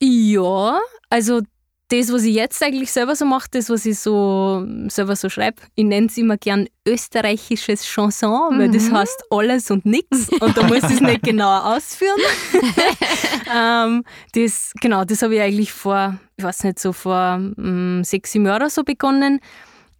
Ja, 0.00 0.78
also 1.10 1.40
das, 1.88 2.12
was 2.12 2.24
ich 2.24 2.34
jetzt 2.34 2.62
eigentlich 2.62 2.90
selber 2.92 3.14
so 3.16 3.24
mache, 3.24 3.48
das, 3.50 3.70
was 3.70 3.86
ich 3.86 3.98
so 3.98 4.66
selber 4.88 5.14
so 5.16 5.28
schreibe, 5.28 5.62
ich 5.74 5.84
nenne 5.84 6.06
es 6.06 6.16
immer 6.16 6.36
gern 6.36 6.68
österreichisches 6.86 7.84
Chanson, 7.84 8.54
mhm. 8.54 8.58
weil 8.58 8.70
das 8.70 8.84
mhm. 8.84 8.98
heißt 8.98 9.24
alles 9.30 9.70
und 9.70 9.84
nichts 9.86 10.28
und 10.40 10.56
da 10.56 10.64
muss 10.64 10.78
ich 10.78 10.96
es 10.96 11.00
nicht 11.00 11.22
genauer 11.22 11.76
ausführen. 11.76 12.20
ähm, 13.54 14.04
das, 14.32 14.72
genau, 14.80 15.04
das 15.04 15.22
habe 15.22 15.36
ich 15.36 15.40
eigentlich 15.40 15.72
vor, 15.72 16.18
ich 16.36 16.44
weiß 16.44 16.64
nicht, 16.64 16.78
so 16.78 16.92
vor 16.92 17.40
ähm, 17.58 18.02
sechs, 18.04 18.32
sieben 18.32 18.46
Jahren 18.46 18.68
so 18.68 18.84
begonnen. 18.84 19.40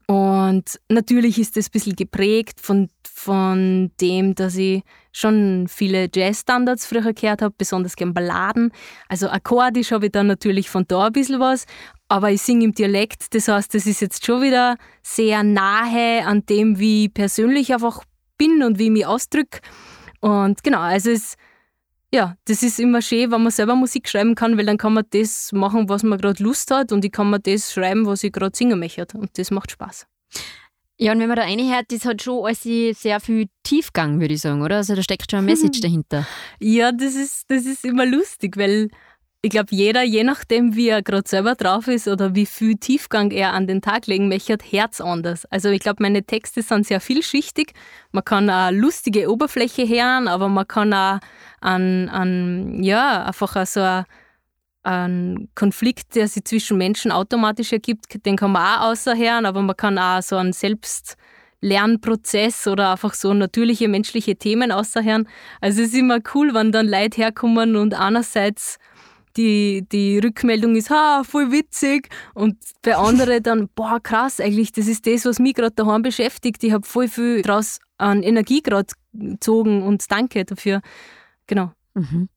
Und 0.08 0.80
natürlich 0.88 1.38
ist 1.38 1.56
das 1.56 1.66
ein 1.66 1.72
bisschen 1.72 1.96
geprägt 1.96 2.60
von, 2.60 2.90
von 3.04 3.90
dem, 4.00 4.36
dass 4.36 4.54
ich 4.56 4.82
schon 5.12 5.66
viele 5.68 6.08
Jazzstandards 6.14 6.86
früher 6.86 7.12
gehört 7.12 7.42
habe, 7.42 7.54
besonders 7.58 7.96
gern 7.96 8.14
Balladen. 8.14 8.70
Also 9.08 9.28
akkordisch 9.28 9.90
habe 9.90 10.06
ich 10.06 10.12
dann 10.12 10.28
natürlich 10.28 10.70
von 10.70 10.84
da 10.86 11.06
ein 11.06 11.12
bisschen 11.12 11.40
was, 11.40 11.66
aber 12.08 12.30
ich 12.30 12.42
singe 12.42 12.66
im 12.66 12.72
Dialekt, 12.72 13.34
das 13.34 13.48
heißt, 13.48 13.74
das 13.74 13.86
ist 13.86 14.00
jetzt 14.00 14.24
schon 14.24 14.42
wieder 14.42 14.76
sehr 15.02 15.42
nahe 15.42 16.24
an 16.24 16.46
dem, 16.46 16.78
wie 16.78 17.06
ich 17.06 17.14
persönlich 17.14 17.72
einfach 17.72 18.04
bin 18.38 18.62
und 18.62 18.78
wie 18.78 18.84
ich 18.84 18.92
mich 18.92 19.06
ausdrücke. 19.06 19.58
Und 20.20 20.62
genau, 20.62 20.80
also 20.80 21.10
es 21.10 21.34
ja, 22.12 22.36
das 22.44 22.62
ist 22.62 22.78
immer 22.78 23.02
schön, 23.02 23.30
wenn 23.30 23.42
man 23.42 23.50
selber 23.50 23.74
Musik 23.74 24.08
schreiben 24.08 24.34
kann, 24.34 24.56
weil 24.56 24.66
dann 24.66 24.78
kann 24.78 24.94
man 24.94 25.04
das 25.10 25.52
machen, 25.52 25.88
was 25.88 26.02
man 26.02 26.18
gerade 26.18 26.42
Lust 26.42 26.70
hat 26.70 26.92
und 26.92 27.04
ich 27.04 27.12
kann 27.12 27.30
mir 27.30 27.40
das 27.40 27.72
schreiben, 27.72 28.06
was 28.06 28.22
ich 28.24 28.32
gerade 28.32 28.56
singen 28.56 28.78
möchte. 28.78 29.06
Und 29.14 29.38
das 29.38 29.50
macht 29.50 29.70
Spaß. 29.70 30.06
Ja, 30.98 31.12
und 31.12 31.20
wenn 31.20 31.28
man 31.28 31.36
da 31.36 31.42
reinhört, 31.42 31.86
das 31.90 32.06
hat 32.06 32.22
schon 32.22 32.44
alles 32.44 32.62
sehr 32.62 33.20
viel 33.20 33.48
Tiefgang, 33.64 34.18
würde 34.18 34.34
ich 34.34 34.40
sagen, 34.40 34.62
oder? 34.62 34.76
Also 34.76 34.94
da 34.94 35.02
steckt 35.02 35.30
schon 35.30 35.38
eine 35.38 35.46
Message 35.46 35.80
dahinter. 35.82 36.26
Ja, 36.58 36.90
das 36.92 37.14
ist, 37.14 37.44
das 37.48 37.66
ist 37.66 37.84
immer 37.84 38.06
lustig, 38.06 38.56
weil 38.56 38.88
ich 39.42 39.50
glaube, 39.50 39.68
jeder, 39.70 40.02
je 40.02 40.24
nachdem, 40.24 40.74
wie 40.74 40.88
er 40.88 41.02
gerade 41.02 41.28
selber 41.28 41.54
drauf 41.54 41.86
ist 41.86 42.08
oder 42.08 42.34
wie 42.34 42.46
viel 42.46 42.76
Tiefgang 42.76 43.30
er 43.30 43.52
an 43.52 43.66
den 43.66 43.82
Tag 43.82 44.06
legen 44.06 44.28
möchte, 44.28 44.56
Herz 44.64 45.00
anders. 45.00 45.44
Also 45.46 45.68
ich 45.68 45.80
glaube, 45.80 46.02
meine 46.02 46.24
Texte 46.24 46.62
sind 46.62 46.86
sehr 46.86 47.00
vielschichtig. 47.00 47.74
Man 48.10 48.24
kann 48.24 48.48
eine 48.48 48.76
lustige 48.76 49.30
Oberfläche 49.30 49.86
hören, 49.86 50.26
aber 50.28 50.48
man 50.48 50.66
kann 50.66 50.92
auch 50.92 51.20
an, 51.60 52.08
an 52.08 52.82
ja, 52.82 53.24
einfach 53.24 53.66
so 53.66 53.80
ein 53.80 54.04
ein 54.86 55.48
Konflikt, 55.54 56.14
der 56.14 56.28
sich 56.28 56.44
zwischen 56.44 56.78
Menschen 56.78 57.10
automatisch 57.10 57.72
ergibt, 57.72 58.24
den 58.24 58.36
kann 58.36 58.52
man 58.52 58.78
auch 58.78 58.92
außerhören, 58.92 59.44
aber 59.44 59.60
man 59.62 59.76
kann 59.76 59.98
auch 59.98 60.22
so 60.22 60.36
einen 60.36 60.52
Selbstlernprozess 60.52 62.68
oder 62.68 62.92
einfach 62.92 63.14
so 63.14 63.34
natürliche 63.34 63.88
menschliche 63.88 64.36
Themen 64.36 64.70
außerhören. 64.70 65.28
Also 65.60 65.82
es 65.82 65.88
ist 65.88 65.98
immer 65.98 66.20
cool, 66.34 66.54
wenn 66.54 66.70
dann 66.70 66.86
Leute 66.86 67.20
herkommen 67.20 67.74
und 67.74 67.94
einerseits 67.94 68.78
die, 69.36 69.84
die 69.90 70.18
Rückmeldung 70.18 70.76
ist, 70.76 70.90
ha, 70.90 71.24
voll 71.24 71.50
witzig. 71.50 72.08
Und 72.32 72.56
bei 72.82 72.96
anderen 72.96 73.42
dann, 73.42 73.68
boah, 73.74 73.98
krass, 74.00 74.40
eigentlich, 74.40 74.70
das 74.72 74.86
ist 74.86 75.06
das, 75.06 75.24
was 75.24 75.40
mich 75.40 75.54
gerade 75.54 75.74
daheim 75.74 76.02
beschäftigt. 76.02 76.62
Ich 76.64 76.72
habe 76.72 76.86
voll 76.86 77.08
viel 77.08 77.42
daraus 77.42 77.80
an 77.98 78.22
Energie 78.22 78.62
gerade 78.62 78.94
gezogen 79.12 79.82
und 79.82 80.10
danke 80.10 80.44
dafür. 80.44 80.80
Genau. 81.46 81.72
Mhm. 81.94 82.28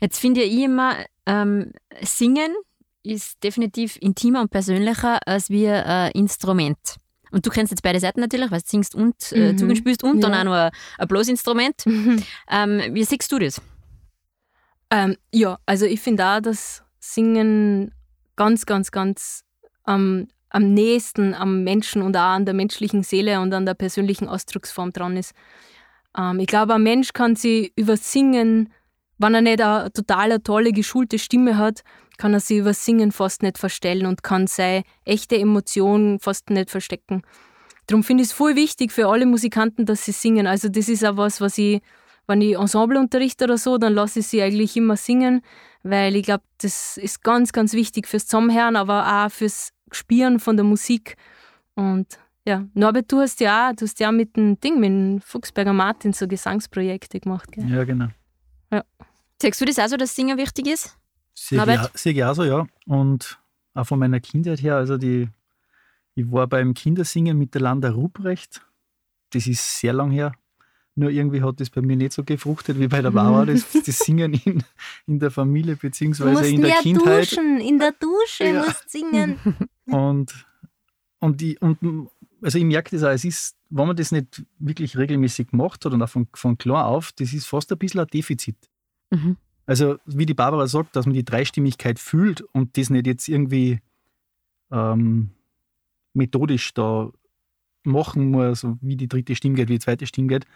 Jetzt 0.00 0.18
finde 0.18 0.42
ich 0.42 0.62
immer, 0.62 0.96
ähm, 1.26 1.72
Singen 2.02 2.54
ist 3.02 3.42
definitiv 3.42 3.96
intimer 4.00 4.40
und 4.40 4.50
persönlicher 4.50 5.26
als 5.26 5.50
wie 5.50 5.68
ein 5.68 6.10
Instrument. 6.12 6.78
Und 7.30 7.46
du 7.46 7.50
kennst 7.50 7.70
jetzt 7.70 7.82
beide 7.82 8.00
Seiten 8.00 8.20
natürlich, 8.20 8.50
weil 8.50 8.60
du 8.60 8.66
singst 8.66 8.94
und 8.94 9.32
äh, 9.32 9.52
mhm. 9.52 9.76
spielst 9.76 10.02
und 10.02 10.22
ja. 10.22 10.28
dann 10.28 10.34
auch 10.34 10.44
noch 10.44 10.54
ein, 10.54 10.70
ein 10.98 11.08
Bloßinstrument. 11.08 11.86
Mhm. 11.86 12.22
Ähm, 12.50 12.82
wie 12.94 13.04
siehst 13.04 13.30
du 13.30 13.38
das? 13.38 13.60
Ähm, 14.90 15.16
ja, 15.32 15.58
also 15.66 15.86
ich 15.86 16.00
finde 16.00 16.26
auch, 16.26 16.40
dass 16.40 16.82
Singen 16.98 17.94
ganz, 18.34 18.66
ganz, 18.66 18.90
ganz 18.90 19.44
ähm, 19.86 20.28
am 20.48 20.74
nächsten 20.74 21.32
am 21.34 21.62
Menschen 21.62 22.02
und 22.02 22.16
auch 22.16 22.34
an 22.34 22.44
der 22.44 22.54
menschlichen 22.54 23.04
Seele 23.04 23.40
und 23.40 23.54
an 23.54 23.66
der 23.66 23.74
persönlichen 23.74 24.28
Ausdrucksform 24.28 24.92
dran 24.92 25.16
ist. 25.16 25.32
Ähm, 26.16 26.40
ich 26.40 26.46
glaube, 26.46 26.74
ein 26.74 26.82
Mensch 26.82 27.12
kann 27.12 27.36
sich 27.36 27.72
über 27.76 27.96
Singen 27.96 28.72
wenn 29.20 29.34
er 29.34 29.42
nicht 29.42 29.60
eine 29.60 29.92
total 29.92 30.40
tolle, 30.40 30.72
geschulte 30.72 31.18
Stimme 31.18 31.58
hat, 31.58 31.82
kann 32.16 32.32
er 32.32 32.40
sich 32.40 32.56
über 32.56 32.72
Singen 32.72 33.12
fast 33.12 33.42
nicht 33.42 33.58
verstellen 33.58 34.06
und 34.06 34.22
kann 34.22 34.46
seine 34.46 34.82
echte 35.04 35.36
Emotion 35.38 36.18
fast 36.20 36.48
nicht 36.48 36.70
verstecken. 36.70 37.22
Darum 37.86 38.02
finde 38.02 38.22
ich 38.22 38.30
es 38.30 38.32
voll 38.32 38.56
wichtig 38.56 38.92
für 38.92 39.08
alle 39.08 39.26
Musikanten, 39.26 39.84
dass 39.84 40.06
sie 40.06 40.12
singen. 40.12 40.46
Also 40.46 40.70
das 40.70 40.88
ist 40.88 41.04
auch 41.04 41.18
was, 41.18 41.42
was 41.42 41.58
ich, 41.58 41.82
wenn 42.28 42.40
ich 42.40 42.56
Ensemble 42.56 42.98
unterrichte 42.98 43.44
oder 43.44 43.58
so, 43.58 43.76
dann 43.76 43.92
lasse 43.92 44.20
ich 44.20 44.26
sie 44.26 44.40
eigentlich 44.40 44.74
immer 44.74 44.96
singen, 44.96 45.42
weil 45.82 46.16
ich 46.16 46.22
glaube, 46.22 46.44
das 46.62 46.96
ist 46.96 47.22
ganz, 47.22 47.52
ganz 47.52 47.74
wichtig 47.74 48.08
fürs 48.08 48.26
Zusammenhören, 48.26 48.76
aber 48.76 49.26
auch 49.26 49.30
fürs 49.30 49.72
Spielen 49.90 50.40
von 50.40 50.56
der 50.56 50.64
Musik. 50.64 51.16
Und 51.74 52.06
ja, 52.46 52.66
Norbert, 52.74 53.10
du 53.12 53.18
hast 53.18 53.40
ja 53.40 53.70
auch, 53.70 53.76
du 53.76 53.84
hast 53.84 54.00
ja 54.00 54.10
mit 54.10 54.36
dem 54.36 54.58
Ding, 54.60 54.80
mit 54.80 54.88
dem 54.88 55.20
Fuchsberger 55.20 55.72
Martin 55.72 56.12
so 56.12 56.26
Gesangsprojekte 56.26 57.20
gemacht, 57.20 57.52
gell? 57.52 57.68
Ja, 57.68 57.84
genau. 57.84 58.08
Ja. 58.72 58.84
Sagst 59.40 59.60
du 59.60 59.64
das 59.64 59.78
auch 59.78 59.88
so, 59.88 59.96
dass 59.96 60.14
Singen 60.14 60.38
wichtig 60.38 60.66
ist? 60.66 60.96
Sehe 61.34 61.62
ich 62.04 62.24
auch 62.24 62.34
so, 62.34 62.44
ja. 62.44 62.66
Und 62.86 63.38
auch 63.74 63.86
von 63.86 63.98
meiner 63.98 64.20
Kindheit 64.20 64.62
her, 64.62 64.76
also 64.76 64.96
die, 64.96 65.28
ich 66.14 66.30
war 66.30 66.46
beim 66.46 66.74
Kindersingen 66.74 67.38
mit 67.38 67.54
der 67.54 67.62
Landa 67.62 67.90
Ruprecht. 67.90 68.62
Das 69.30 69.46
ist 69.46 69.78
sehr 69.78 69.92
lang 69.92 70.10
her. 70.10 70.32
Nur 70.96 71.10
irgendwie 71.10 71.42
hat 71.42 71.60
das 71.60 71.70
bei 71.70 71.80
mir 71.80 71.96
nicht 71.96 72.12
so 72.12 72.24
gefruchtet 72.24 72.78
wie 72.78 72.88
bei 72.88 73.00
der 73.00 73.12
Bauer, 73.12 73.46
das, 73.46 73.64
das 73.72 73.98
Singen 73.98 74.34
in, 74.34 74.64
in 75.06 75.18
der 75.18 75.30
Familie 75.30 75.76
beziehungsweise 75.76 76.48
in 76.48 76.60
der 76.60 76.76
Kindheit. 76.76 77.30
Duschen, 77.30 77.60
in 77.60 77.78
der 77.78 77.92
Dusche 77.92 78.44
ja. 78.44 78.64
musst 78.64 78.90
singen. 78.90 79.38
Und, 79.86 80.46
und, 81.18 81.42
ich, 81.42 81.60
und 81.60 82.08
also 82.42 82.58
ich 82.58 82.64
merke 82.64 82.90
das 82.90 83.02
auch, 83.02 83.10
es 83.10 83.24
ist, 83.24 83.56
wenn 83.68 83.86
man 83.86 83.96
das 83.96 84.12
nicht 84.12 84.44
wirklich 84.58 84.96
regelmäßig 84.96 85.48
macht 85.52 85.86
oder 85.86 86.06
von, 86.06 86.28
von 86.34 86.58
klar 86.58 86.86
auf, 86.86 87.12
das 87.12 87.32
ist 87.32 87.46
fast 87.46 87.70
ein 87.72 87.78
bisschen 87.78 88.00
ein 88.00 88.06
Defizit. 88.06 88.56
Mhm. 89.10 89.36
Also, 89.66 89.98
wie 90.04 90.26
die 90.26 90.34
Barbara 90.34 90.66
sagt, 90.66 90.96
dass 90.96 91.06
man 91.06 91.14
die 91.14 91.24
Dreistimmigkeit 91.24 91.98
fühlt 91.98 92.40
und 92.40 92.76
das 92.76 92.90
nicht 92.90 93.06
jetzt 93.06 93.28
irgendwie 93.28 93.80
ähm, 94.72 95.30
methodisch 96.12 96.74
da 96.74 97.10
machen 97.84 98.30
muss, 98.30 98.66
wie 98.80 98.96
die 98.96 99.08
dritte 99.08 99.36
Stimme 99.36 99.54
geht, 99.54 99.68
wie 99.68 99.74
die 99.74 99.80
zweite 99.80 100.06
Stimme 100.06 100.28
geht, 100.28 100.46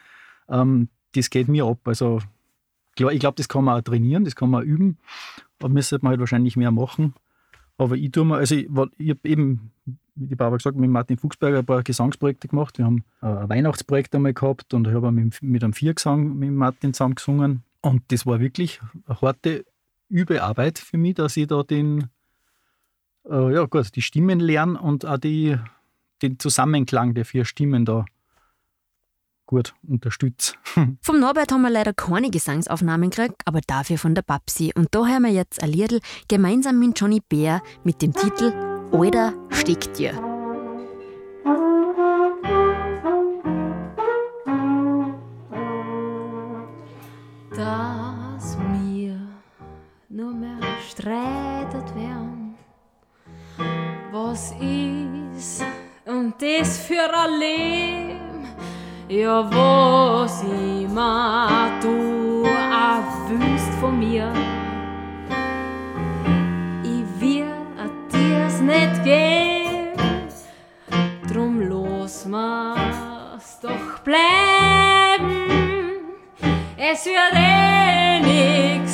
ähm, 0.48 0.88
das 1.12 1.30
geht 1.30 1.48
mir 1.48 1.64
ab. 1.64 1.78
Also, 1.84 2.20
klar, 2.96 3.12
ich 3.12 3.20
glaube, 3.20 3.36
das 3.36 3.48
kann 3.48 3.64
man 3.64 3.78
auch 3.78 3.84
trainieren, 3.84 4.24
das 4.24 4.34
kann 4.34 4.50
man 4.50 4.62
auch 4.62 4.66
üben, 4.66 4.98
aber 5.60 5.68
müsste 5.68 5.98
man 6.02 6.10
halt 6.10 6.20
wahrscheinlich 6.20 6.56
mehr 6.56 6.72
machen. 6.72 7.14
Aber 7.76 7.96
ich 7.96 8.10
tue 8.10 8.24
mir, 8.24 8.36
also 8.36 8.54
ich, 8.54 8.68
ich 8.98 9.10
habe 9.10 9.28
eben, 9.28 9.70
wie 10.16 10.26
die 10.26 10.36
Barbara 10.36 10.58
gesagt, 10.58 10.76
mit 10.76 10.90
Martin 10.90 11.18
Fuchsberger 11.18 11.58
ein 11.58 11.66
paar 11.66 11.82
Gesangsprojekte 11.82 12.48
gemacht. 12.48 12.78
Wir 12.78 12.84
haben 12.84 13.04
ein 13.20 13.48
Weihnachtsprojekt 13.48 14.14
einmal 14.14 14.34
gehabt 14.34 14.74
und 14.74 14.86
ich 14.86 14.94
habe 14.94 15.10
mit, 15.12 15.42
mit 15.42 15.64
einem 15.64 15.72
Viergesang 15.72 16.36
mit 16.36 16.52
Martin 16.52 16.94
zusammen 16.94 17.16
gesungen. 17.16 17.62
Und 17.80 18.02
das 18.08 18.24
war 18.24 18.40
wirklich 18.40 18.80
eine 19.06 19.20
harte 19.20 19.64
Übearbeit 20.08 20.78
für 20.78 20.96
mich, 20.96 21.14
dass 21.14 21.36
ich 21.36 21.48
da 21.48 21.62
den, 21.62 22.08
äh, 23.28 23.54
ja 23.54 23.64
gut, 23.66 23.94
die 23.94 24.02
Stimmen 24.02 24.40
lerne 24.40 24.80
und 24.80 25.04
auch 25.04 25.18
die, 25.18 25.56
den 26.22 26.38
Zusammenklang 26.38 27.14
der 27.14 27.24
vier 27.24 27.44
Stimmen 27.44 27.84
da 27.84 28.04
gut 29.46 29.74
unterstütze. 29.86 30.54
Vom 31.02 31.20
Norbert 31.20 31.52
haben 31.52 31.62
wir 31.62 31.70
leider 31.70 31.92
keine 31.92 32.30
Gesangsaufnahmen 32.30 33.10
gekriegt, 33.10 33.42
aber 33.44 33.60
dafür 33.66 33.98
von 33.98 34.14
der 34.14 34.22
Babsi. 34.22 34.72
Und 34.74 34.94
da 34.94 35.06
hören 35.06 35.24
wir 35.24 35.32
jetzt 35.32 35.62
ein 35.62 35.70
Liedl 35.70 36.00
gemeinsam 36.28 36.78
mit 36.78 36.98
Johnny 36.98 37.20
Bär 37.20 37.62
mit 37.84 38.00
dem 38.00 38.14
Titel 38.14 38.73
Oder 38.94 39.34
steckt 39.50 39.98
dir. 39.98 40.14
streitet 50.88 51.94
werden. 51.96 52.54
Was 54.12 54.54
ist 54.60 55.64
und 56.06 56.34
das 56.40 56.78
für 56.78 57.12
ein 57.12 57.40
Leben? 57.40 58.46
Ja, 59.08 59.44
was 59.50 60.42
immer 60.44 61.70
du 61.82 62.44
willst 63.28 63.72
von 63.80 63.98
mir. 63.98 64.32
Dir's 68.54 68.60
nicht 68.60 69.04
geben, 69.04 70.28
drum 71.28 71.60
los 71.60 72.26
mir's 72.26 73.60
doch 73.60 73.98
bleiben. 74.00 75.34
Es 76.76 77.06
wird 77.06 77.34
eh 77.34 78.20
nix 78.20 78.93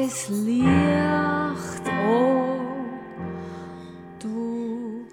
das 0.00 0.28
Licht, 0.30 0.64
oh, 2.08 2.56
du 4.18 5.04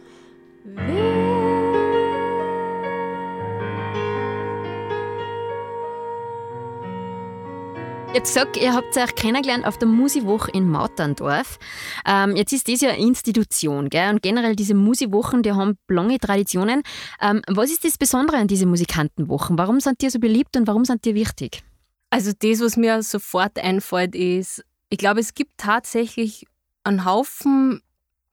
Ihr 8.13 8.21
habt 8.21 8.25
gesagt, 8.25 8.57
ihr 8.57 8.73
habt 8.73 8.97
euch 8.97 9.15
kennengelernt 9.15 9.65
auf 9.65 9.77
der 9.77 9.87
Musiwoche 9.87 10.49
in 10.51 10.71
Mauterndorf. 10.71 11.59
Ähm, 12.05 12.35
jetzt 12.35 12.53
ist 12.53 12.67
das 12.67 12.81
ja 12.81 12.89
eine 12.89 12.99
Institution, 12.99 13.89
gell? 13.89 14.09
Und 14.09 14.23
generell 14.23 14.55
diese 14.55 14.73
Musiwochen, 14.73 15.43
die 15.43 15.51
haben 15.51 15.77
lange 15.87 16.17
Traditionen. 16.17 16.81
Ähm, 17.21 17.41
was 17.47 17.69
ist 17.69 17.83
das 17.83 17.97
Besondere 17.97 18.37
an 18.37 18.47
diesen 18.47 18.69
Musikantenwochen? 18.69 19.57
Warum 19.57 19.81
sind 19.81 20.01
die 20.01 20.09
so 20.09 20.19
beliebt 20.19 20.55
und 20.57 20.65
warum 20.65 20.85
sind 20.85 21.05
die 21.05 21.13
wichtig? 21.13 21.61
Also 22.09 22.31
das, 22.39 22.61
was 22.61 22.77
mir 22.77 23.03
sofort 23.03 23.59
einfällt, 23.59 24.15
ist, 24.15 24.63
ich 24.89 24.97
glaube, 24.97 25.19
es 25.19 25.33
gibt 25.33 25.57
tatsächlich 25.57 26.45
einen 26.83 27.05
Haufen 27.05 27.81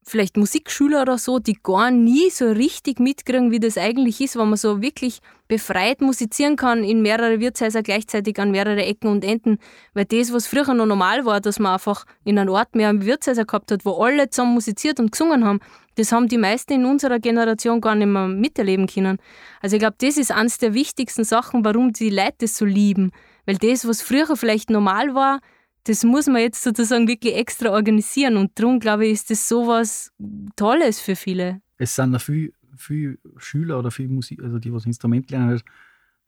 vielleicht 0.06 0.36
Musikschüler 0.36 1.02
oder 1.02 1.18
so, 1.18 1.38
die 1.38 1.58
gar 1.62 1.90
nie 1.90 2.30
so 2.30 2.50
richtig 2.50 3.00
mitkriegen, 3.00 3.50
wie 3.50 3.60
das 3.60 3.78
eigentlich 3.78 4.20
ist, 4.20 4.36
wenn 4.36 4.48
man 4.48 4.58
so 4.58 4.82
wirklich 4.82 5.20
befreit 5.48 6.00
musizieren 6.00 6.56
kann 6.56 6.84
in 6.84 7.02
mehrere 7.02 7.40
Wirtshäuser 7.40 7.82
gleichzeitig 7.82 8.38
an 8.38 8.50
mehrere 8.50 8.84
Ecken 8.84 9.08
und 9.08 9.24
Enden. 9.24 9.58
Weil 9.94 10.04
das, 10.04 10.32
was 10.32 10.46
früher 10.46 10.74
noch 10.74 10.86
normal 10.86 11.24
war, 11.24 11.40
dass 11.40 11.58
man 11.58 11.72
einfach 11.72 12.04
in 12.24 12.38
einem 12.38 12.50
Ort 12.50 12.74
mehr 12.74 12.92
Wirtshäuser 13.04 13.44
gehabt 13.44 13.70
hat, 13.72 13.84
wo 13.84 14.02
alle 14.02 14.28
zusammen 14.28 14.54
musiziert 14.54 15.00
und 15.00 15.12
gesungen 15.12 15.44
haben, 15.44 15.60
das 15.96 16.12
haben 16.12 16.28
die 16.28 16.38
meisten 16.38 16.74
in 16.74 16.84
unserer 16.84 17.18
Generation 17.18 17.80
gar 17.80 17.94
nicht 17.94 18.08
mehr 18.08 18.26
miterleben 18.26 18.86
können. 18.86 19.18
Also 19.62 19.76
ich 19.76 19.80
glaube, 19.80 19.96
das 19.98 20.16
ist 20.16 20.32
eines 20.32 20.58
der 20.58 20.74
wichtigsten 20.74 21.24
Sachen, 21.24 21.64
warum 21.64 21.92
die 21.92 22.10
Leute 22.10 22.34
das 22.40 22.56
so 22.56 22.64
lieben. 22.64 23.12
Weil 23.46 23.56
das, 23.56 23.86
was 23.86 24.02
früher 24.02 24.36
vielleicht 24.36 24.70
normal 24.70 25.14
war, 25.14 25.40
das 25.84 26.02
muss 26.04 26.26
man 26.26 26.40
jetzt 26.40 26.62
sozusagen 26.62 27.06
wirklich 27.08 27.34
extra 27.34 27.70
organisieren. 27.70 28.36
Und 28.36 28.58
darum, 28.58 28.80
glaube 28.80 29.06
ich, 29.06 29.12
ist 29.12 29.30
das 29.30 29.48
so 29.48 29.66
was 29.66 30.12
Tolles 30.56 31.00
für 31.00 31.14
viele. 31.16 31.60
Es 31.78 31.94
sind 31.94 32.10
noch 32.10 32.20
viele, 32.20 32.52
viele 32.76 33.18
Schüler 33.36 33.78
oder 33.78 33.90
viele 33.90 34.08
Musik, 34.08 34.42
also 34.42 34.58
die, 34.58 34.72
was 34.72 34.86
Instrument 34.86 35.30
lernen, 35.30 35.60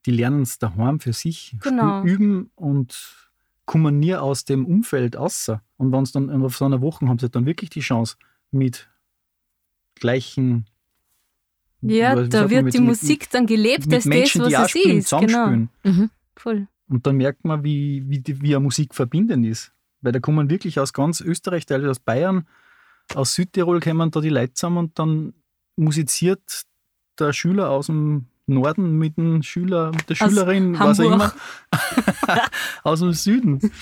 die 0.04 0.10
lernen 0.12 0.42
es 0.42 0.58
daheim 0.58 1.00
für 1.00 1.12
sich, 1.12 1.56
Genau. 1.62 2.02
üben 2.04 2.50
und 2.54 3.30
kommen 3.64 3.98
nie 3.98 4.14
aus 4.14 4.44
dem 4.44 4.64
Umfeld 4.64 5.16
außer. 5.16 5.60
Und 5.76 5.90
wenn 5.90 6.02
es 6.04 6.12
dann 6.12 6.30
auf 6.42 6.56
so 6.56 6.64
einer 6.64 6.80
Woche 6.80 7.08
haben 7.08 7.18
sie 7.18 7.28
dann 7.28 7.46
wirklich 7.46 7.70
die 7.70 7.80
Chance, 7.80 8.16
mit 8.52 8.88
gleichen 9.96 10.66
Ja, 11.80 12.14
da 12.14 12.50
wird 12.50 12.64
mit- 12.64 12.74
die 12.74 12.78
mit- 12.78 12.88
Musik 12.88 13.30
dann 13.30 13.46
gelebt 13.46 13.86
mit 13.86 13.94
als 13.96 14.04
Menschen, 14.04 14.40
das, 14.42 14.48
die 14.50 14.56
auch 14.56 14.60
was 14.62 14.74
es 14.74 14.80
spielen, 14.80 14.98
ist. 14.98 15.10
Genau. 15.10 15.26
zusammenspielen. 15.26 15.68
Mhm. 15.84 16.10
Voll. 16.36 16.68
Und 16.88 17.06
dann 17.06 17.16
merkt 17.16 17.44
man, 17.44 17.64
wie, 17.64 18.04
wie, 18.08 18.22
wie 18.26 18.54
eine 18.54 18.62
Musik 18.62 18.94
verbindend 18.94 19.46
ist. 19.46 19.72
Weil 20.00 20.12
da 20.12 20.20
kommen 20.20 20.50
wirklich 20.50 20.78
aus 20.78 20.92
ganz 20.92 21.20
Österreich, 21.20 21.66
teilweise 21.66 21.90
aus 21.90 21.98
Bayern, 21.98 22.46
aus 23.14 23.34
Südtirol 23.34 23.80
kommen 23.80 24.10
da 24.10 24.20
die 24.20 24.28
Leute 24.28 24.54
zusammen 24.54 24.78
und 24.78 24.98
dann 24.98 25.34
musiziert 25.76 26.64
der 27.18 27.32
Schüler 27.32 27.70
aus 27.70 27.86
dem 27.86 28.26
Norden 28.46 28.98
mit 28.98 29.16
dem 29.16 29.42
Schüler, 29.42 29.90
mit 29.90 30.08
der 30.08 30.16
Aus 30.22 30.30
Schülerin, 30.30 30.78
was 30.78 31.00
auch 31.00 31.04
immer, 31.04 31.32
Hamburg. 31.72 32.50
aus 32.84 33.00
dem 33.00 33.12
Süden. 33.12 33.72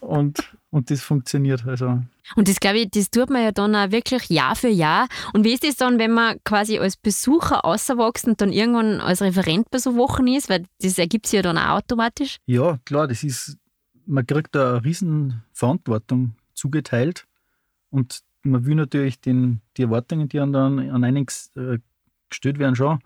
Und, 0.00 0.54
und 0.72 0.90
das 0.90 1.02
funktioniert. 1.02 1.66
Also 1.66 2.00
Und 2.34 2.48
das 2.48 2.58
glaube 2.58 2.78
ich, 2.78 2.90
das 2.90 3.10
tut 3.10 3.28
man 3.28 3.42
ja 3.42 3.52
dann 3.52 3.76
auch 3.76 3.90
wirklich 3.90 4.28
Jahr 4.30 4.56
für 4.56 4.68
Jahr. 4.68 5.06
Und 5.34 5.44
wie 5.44 5.52
ist 5.52 5.64
das 5.64 5.76
dann, 5.76 5.98
wenn 5.98 6.12
man 6.12 6.38
quasi 6.44 6.78
als 6.78 6.96
Besucher 6.96 7.64
außerwächst 7.64 8.26
und 8.26 8.40
dann 8.40 8.52
irgendwann 8.52 9.00
als 9.00 9.20
Referent 9.20 9.70
bei 9.70 9.78
so 9.78 9.96
Wochen 9.96 10.26
ist? 10.26 10.48
Weil 10.48 10.64
das 10.80 10.98
ergibt 10.98 11.26
sich 11.26 11.36
ja 11.36 11.42
dann 11.42 11.58
auch 11.58 11.76
automatisch. 11.76 12.38
ja, 12.46 12.78
klar, 12.86 13.06
das 13.06 13.22
ist, 13.22 13.58
man 14.06 14.26
kriegt 14.26 14.54
da 14.54 14.70
eine 14.70 14.84
riesen 14.84 15.42
Verantwortung 15.52 16.36
zugeteilt 16.54 17.26
und 17.90 18.20
man 18.42 18.64
will 18.64 18.74
natürlich 18.74 19.20
den, 19.20 19.60
die 19.76 19.82
Erwartungen, 19.82 20.28
die 20.28 20.40
an, 20.40 20.54
dann 20.54 20.90
an 20.90 21.04
einen 21.04 21.26
äh, 21.54 21.78
gestellt 22.30 22.58
werden, 22.58 22.74
schon 22.76 22.98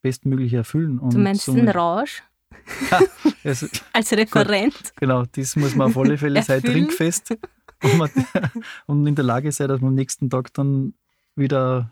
bestmöglich 0.00 0.54
erfüllen. 0.54 0.98
Und 0.98 1.12
Du 1.12 1.18
meinst 1.18 1.46
den 1.46 1.68
Rausch 1.68 2.22
also, 3.44 3.66
als 3.92 4.12
Referent? 4.12 4.92
genau, 4.96 5.24
das 5.24 5.56
muss 5.56 5.74
man 5.74 5.88
auf 5.88 5.98
alle 5.98 6.18
Fälle 6.18 6.42
sein, 6.42 6.62
trinkfest 6.62 7.36
und, 7.82 7.98
man, 7.98 8.10
und 8.86 9.06
in 9.06 9.14
der 9.14 9.24
Lage 9.24 9.52
sein, 9.52 9.68
dass 9.68 9.80
man 9.80 9.88
am 9.88 9.94
nächsten 9.94 10.30
Tag 10.30 10.52
dann 10.54 10.94
wieder 11.34 11.90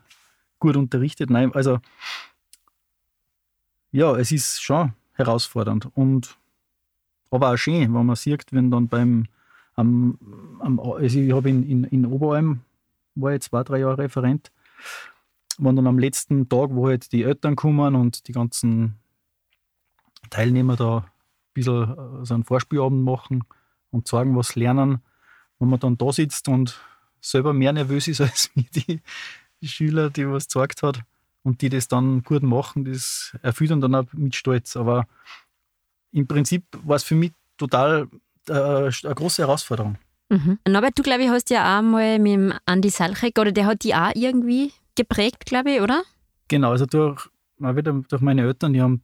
gut 0.58 0.76
unterrichtet. 0.76 1.30
Nein, 1.30 1.52
also 1.54 1.78
ja, 3.92 4.16
es 4.16 4.30
ist 4.30 4.62
schon 4.62 4.92
herausfordernd 5.14 5.88
und 5.94 6.36
aber 7.30 7.52
auch 7.52 7.56
schön, 7.56 7.94
wenn 7.94 8.06
man 8.06 8.16
sieht, 8.16 8.52
wenn 8.52 8.70
dann 8.70 8.88
beim 8.88 9.26
am, 9.76 10.18
am, 10.60 10.80
also 10.80 11.18
ich 11.18 11.32
habe 11.32 11.48
in, 11.48 11.62
in, 11.68 11.84
in 11.84 12.06
Oberalm 12.06 12.60
war 13.14 13.34
ich 13.34 13.42
zwei, 13.42 13.62
drei 13.62 13.78
Jahre 13.78 13.98
Referent, 13.98 14.50
wenn 15.58 15.76
dann 15.76 15.86
am 15.86 15.98
letzten 15.98 16.48
Tag, 16.48 16.70
wo 16.72 16.88
halt 16.88 17.12
die 17.12 17.22
Eltern 17.22 17.56
kommen 17.56 17.94
und 17.94 18.28
die 18.28 18.32
ganzen 18.32 18.96
Teilnehmer 20.28 20.76
da 20.76 21.06
bisschen 21.54 22.22
äh, 22.22 22.24
so 22.24 22.34
einen 22.34 22.44
Vorspielabend 22.44 23.04
machen 23.04 23.44
und 23.90 24.08
sagen, 24.08 24.36
was 24.36 24.54
lernen, 24.54 25.00
wenn 25.58 25.68
man 25.68 25.80
dann 25.80 25.98
da 25.98 26.12
sitzt 26.12 26.48
und 26.48 26.80
selber 27.20 27.52
mehr 27.52 27.72
nervös 27.72 28.08
ist 28.08 28.20
als 28.20 28.50
die, 28.54 29.00
die 29.60 29.68
Schüler, 29.68 30.10
die 30.10 30.28
was 30.28 30.44
gezeigt 30.44 30.82
hat 30.82 31.00
und 31.42 31.62
die 31.62 31.68
das 31.68 31.88
dann 31.88 32.22
gut 32.22 32.42
machen, 32.42 32.84
das 32.84 33.36
erfüllt 33.42 33.70
dann 33.70 33.94
auch 33.94 34.06
mit 34.12 34.34
Stolz. 34.34 34.76
Aber 34.76 35.06
im 36.12 36.26
Prinzip 36.26 36.64
war 36.84 36.96
es 36.96 37.04
für 37.04 37.14
mich 37.14 37.32
total 37.56 38.08
äh, 38.48 38.52
eine 38.52 39.14
große 39.14 39.42
Herausforderung. 39.42 39.96
Mhm. 40.28 40.58
Norbert, 40.68 40.98
du 40.98 41.02
glaube 41.02 41.24
ich 41.24 41.28
hast 41.28 41.50
ja 41.50 41.78
auch 41.78 41.82
mal 41.82 42.18
mit 42.18 42.32
dem 42.32 42.54
Andi 42.64 42.88
Salchek, 42.88 43.38
oder 43.38 43.52
der 43.52 43.66
hat 43.66 43.82
die 43.82 43.94
auch 43.94 44.12
irgendwie 44.14 44.72
geprägt, 44.94 45.44
glaube 45.44 45.72
ich, 45.72 45.80
oder? 45.80 46.02
Genau, 46.48 46.70
also 46.70 46.86
durch, 46.86 47.28
auch 47.62 47.76
wieder 47.76 47.92
durch 47.92 48.22
meine 48.22 48.42
Eltern, 48.42 48.72
die 48.72 48.80
haben, 48.80 49.02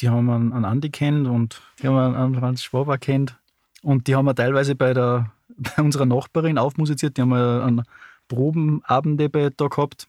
die 0.00 0.08
haben 0.08 0.30
einen, 0.30 0.52
einen 0.52 0.64
Andi 0.64 0.90
kennt 0.90 1.26
und 1.26 1.60
die 1.80 1.88
haben 1.88 2.14
einen, 2.14 2.34
Franz 2.34 2.62
Schwaber 2.62 2.98
kennt. 2.98 3.36
Und 3.82 4.06
die 4.06 4.14
haben 4.14 4.24
wir 4.24 4.34
teilweise 4.34 4.74
bei, 4.74 4.94
der, 4.94 5.30
bei 5.56 5.82
unserer 5.82 6.06
Nachbarin 6.06 6.58
aufmusiziert. 6.58 7.16
Die 7.16 7.22
haben 7.22 7.30
wir 7.30 7.64
einen 7.64 7.82
Probenabende 8.28 9.28
bei 9.28 9.50
da 9.54 9.68
gehabt. 9.68 10.08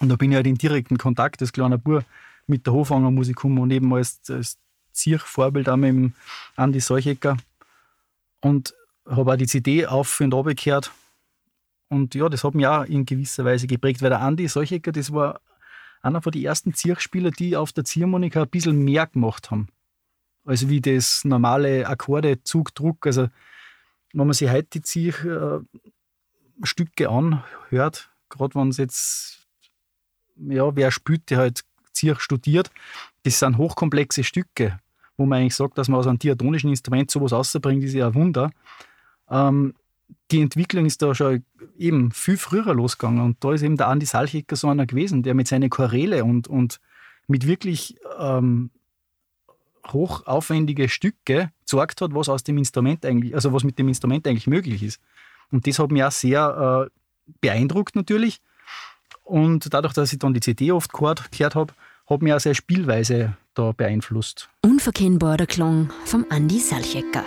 Und 0.00 0.08
da 0.08 0.16
bin 0.16 0.30
ich 0.30 0.36
halt 0.36 0.46
in 0.46 0.56
direkten 0.56 0.98
Kontakt 0.98 1.40
als 1.40 1.52
kleiner 1.52 1.78
Bub 1.78 2.04
mit 2.46 2.66
der 2.66 2.72
Hofhangermusikum 2.72 3.58
und 3.58 3.70
eben 3.70 3.92
als, 3.92 4.20
als 4.28 4.58
Zirchvorbild 4.92 5.68
auch 5.68 5.76
mit 5.76 5.88
dem 5.90 6.12
Andi 6.56 6.80
Solchecker. 6.80 7.36
Und 8.40 8.74
habe 9.06 9.32
auch 9.32 9.36
die 9.36 9.46
CD 9.46 9.86
auf 9.86 10.20
und 10.20 10.32
runter. 10.34 10.80
Und 11.88 12.14
ja, 12.14 12.28
das 12.28 12.44
hat 12.44 12.54
mich 12.54 12.66
auch 12.66 12.84
in 12.84 13.06
gewisser 13.06 13.44
Weise 13.44 13.66
geprägt, 13.66 14.02
weil 14.02 14.10
der 14.10 14.20
Andi 14.20 14.46
Solchecker, 14.46 14.92
das 14.92 15.12
war 15.12 15.40
einer 16.02 16.22
von 16.22 16.32
den 16.32 16.44
ersten 16.44 16.74
Zirchspieler, 16.74 17.30
die 17.30 17.56
auf 17.56 17.72
der 17.72 17.84
Ziehharmonika 17.84 18.42
ein 18.42 18.48
bisschen 18.48 18.84
mehr 18.84 19.06
gemacht 19.06 19.50
haben. 19.50 19.68
Also 20.44 20.68
wie 20.68 20.80
das 20.80 21.24
normale 21.24 21.86
Akkorde, 21.86 22.42
Zug, 22.42 22.74
Druck. 22.74 23.06
Also 23.06 23.28
wenn 24.12 24.26
man 24.26 24.32
sich 24.32 24.50
heute 24.50 24.68
die 24.74 24.82
Zirchstücke 24.82 25.64
Stücke 26.62 27.08
anhört, 27.08 28.10
gerade 28.28 28.54
wenn 28.54 28.68
es 28.68 28.78
jetzt, 28.78 29.46
ja, 30.36 30.74
wer 30.74 30.90
spielt, 30.90 31.30
der 31.30 31.38
halt 31.38 31.64
Zirch 31.92 32.20
studiert, 32.20 32.70
das 33.24 33.38
sind 33.38 33.58
hochkomplexe 33.58 34.24
Stücke, 34.24 34.78
wo 35.16 35.26
man 35.26 35.40
eigentlich 35.40 35.54
sagt, 35.54 35.78
dass 35.78 35.88
man 35.88 36.00
aus 36.00 36.06
einem 36.06 36.18
diatonischen 36.18 36.70
Instrument 36.70 37.10
sowas 37.10 37.32
rausbringt, 37.32 37.84
ist 37.84 37.94
ja 37.94 38.08
ein 38.08 38.14
Wunder. 38.14 38.50
Ähm, 39.30 39.74
die 40.30 40.42
Entwicklung 40.42 40.86
ist 40.86 41.02
da 41.02 41.14
schon 41.14 41.44
eben 41.76 42.10
viel 42.12 42.36
früher 42.36 42.74
losgegangen. 42.74 43.22
Und 43.22 43.42
da 43.42 43.52
ist 43.52 43.62
eben 43.62 43.76
der 43.76 43.88
Andi 43.88 44.06
Salchecker 44.06 44.56
so 44.56 44.68
einer 44.68 44.86
gewesen, 44.86 45.22
der 45.22 45.34
mit 45.34 45.48
seinen 45.48 45.70
Choräle 45.70 46.24
und, 46.24 46.48
und 46.48 46.80
mit 47.26 47.46
wirklich 47.46 47.96
ähm, 48.18 48.70
hochaufwendige 49.86 50.88
Stücke 50.88 51.50
gezeigt 51.60 52.00
hat, 52.00 52.14
was 52.14 52.28
aus 52.28 52.44
dem 52.44 52.58
Instrument 52.58 53.04
eigentlich, 53.04 53.34
also 53.34 53.52
was 53.52 53.64
mit 53.64 53.78
dem 53.78 53.88
Instrument 53.88 54.26
eigentlich 54.26 54.46
möglich 54.46 54.82
ist. 54.82 55.00
Und 55.50 55.66
das 55.66 55.78
hat 55.78 55.90
mich 55.90 56.04
auch 56.04 56.10
sehr 56.10 56.88
äh, 56.88 57.30
beeindruckt 57.40 57.96
natürlich. 57.96 58.40
Und 59.24 59.72
dadurch, 59.72 59.92
dass 59.92 60.12
ich 60.12 60.18
dann 60.18 60.34
die 60.34 60.40
CD 60.40 60.72
oft 60.72 60.92
gehört, 60.92 61.30
gehört 61.32 61.54
habe, 61.54 61.72
hat 62.08 62.22
mich 62.22 62.32
auch 62.32 62.40
seine 62.40 62.54
Spielweise 62.54 63.36
da 63.54 63.72
beeinflusst. 63.72 64.48
Unverkennbar 64.62 65.36
der 65.36 65.46
Klang 65.46 65.90
vom 66.04 66.24
Andi 66.30 66.58
Salchecker. 66.58 67.24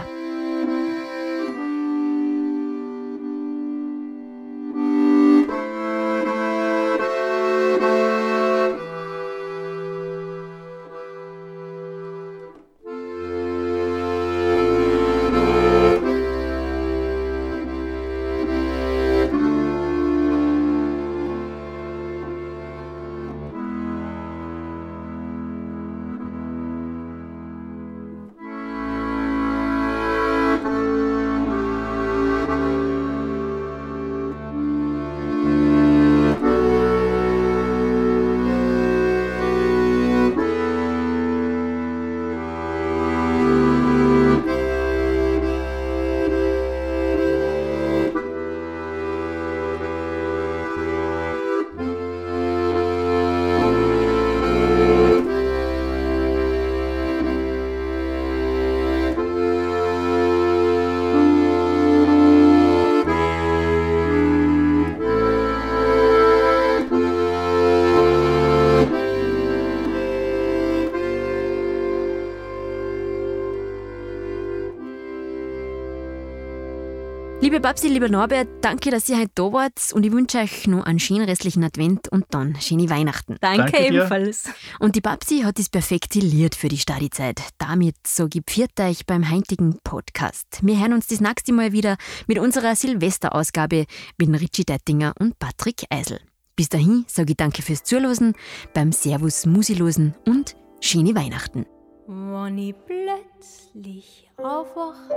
Liebe 77.52 77.64
Babsi, 77.64 77.90
lieber 77.90 78.08
Norbert, 78.08 78.48
danke, 78.62 78.92
dass 78.92 79.10
ihr 79.10 79.18
heute 79.18 79.32
da 79.36 79.52
wart 79.52 79.74
und 79.92 80.06
ich 80.06 80.14
wünsche 80.14 80.38
euch 80.38 80.68
noch 80.68 80.86
einen 80.86 81.00
schönen 81.00 81.26
restlichen 81.26 81.66
Advent 81.66 82.08
und 82.08 82.24
dann 82.30 82.56
schöne 82.62 82.90
Weihnachten. 82.90 83.36
Danke, 83.42 83.74
Danke 83.74 83.78
dir. 83.78 83.88
ebenfalls. 83.88 84.46
Und 84.80 84.96
die 84.96 85.02
Babsi 85.02 85.42
hat 85.42 85.60
das 85.60 85.68
perfekte 85.68 86.20
Lied 86.20 86.56
für 86.56 86.70
die 86.70 86.78
Stadizeit. 86.78 87.42
Damit 87.58 87.96
sage 88.08 88.40
ich 88.40 88.46
pfiat 88.46 88.80
euch 88.80 89.06
beim 89.06 89.30
heutigen 89.30 89.78
Podcast. 89.84 90.60
Wir 90.62 90.80
hören 90.80 90.94
uns 90.94 91.08
das 91.08 91.20
nächste 91.20 91.52
Mal 91.52 91.74
wieder 91.74 91.98
mit 92.26 92.40
unserer 92.40 92.74
Silvesterausgabe 92.74 93.84
mit 94.18 94.42
Richie 94.42 94.64
Deitinger 94.64 95.14
und 95.20 95.38
Patrick 95.38 95.84
Eisel. 95.90 96.22
Bis 96.56 96.70
dahin 96.70 97.04
sage 97.10 97.32
ich 97.32 97.38
danke 97.38 97.64
fürs 97.64 97.84
Zuhören 97.84 98.34
beim 98.74 98.94
Servus 98.94 99.46
Musilosen 99.46 100.16
und 100.26 100.56
schöne 100.80 101.16
Weihnachten. 101.16 101.66
Wenn 102.08 102.58
ich 102.58 102.76
plötzlich 102.86 104.28
aufwach 104.38 105.10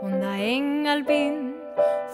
und 0.00 0.14
ein 0.14 0.40
Engel 0.40 1.04
bin, 1.04 1.54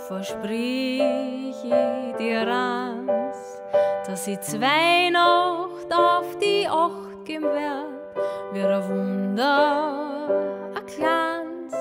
versprich 0.09 1.01
ich 1.01 2.17
dir 2.19 2.41
eins, 2.41 3.63
dass 4.05 4.27
ich 4.27 4.41
zwei 4.41 5.11
Nacht 5.11 5.95
auf 5.95 6.37
die 6.39 6.67
Acht 6.69 7.25
gehen 7.25 7.45
werd, 7.45 8.17
wird 8.53 8.67
ein 8.67 8.89
Wunder, 8.89 10.29
ein 10.75 10.87
kleines. 10.87 11.75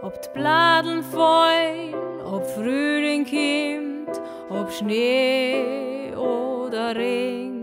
Ob 0.00 0.22
die 0.22 0.28
Bladeln 0.32 1.02
fallen, 1.02 1.94
ob 2.24 2.46
Frühling 2.46 3.24
kommt, 3.24 4.20
ob 4.48 4.70
Schnee 4.70 6.14
oder 6.14 6.94
Regen. 6.94 7.54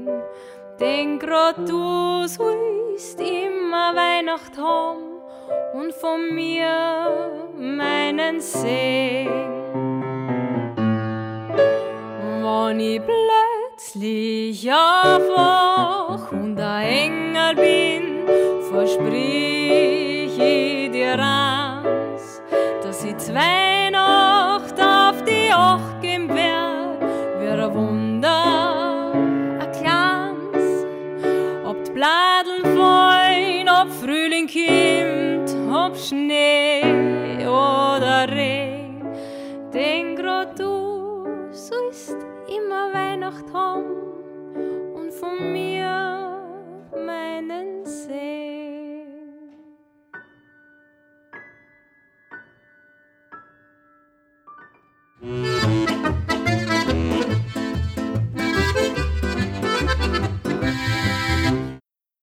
Denk 0.82 1.22
grad 1.22 1.58
du 1.70 2.28
sollst 2.28 3.22
immer 3.22 3.94
Weihnacht 3.96 4.58
haben 4.58 5.22
und 5.76 5.94
von 5.94 6.34
mir 6.34 7.52
meinen 7.56 8.42
Segen. 8.42 9.30
Wenn 12.42 12.80
ich 12.80 13.00
plötzlich 13.00 14.72
aufwach 14.72 16.32
und 16.32 16.60
ein 16.60 16.88
Engel 16.88 17.56
bin, 17.56 18.26
versprich 18.72 20.40
ich 20.40 20.92
dir 20.92 21.20
eins, 21.20 22.42
dass 22.82 23.04
ich 23.04 23.16
zwei 23.18 23.61
ob 35.92 35.98
Schnee 35.98 37.46
oder 37.46 38.26
Regen, 38.30 39.04
denn 39.74 40.16
grad 40.16 40.58
du 40.58 41.26
so 41.52 41.76
ist 41.90 42.16
immer 42.48 42.94
Weihnacht 42.94 43.52
haben 43.54 43.92
und 44.96 45.12
von 45.12 45.52
mir 45.52 46.40
meinen 46.96 47.81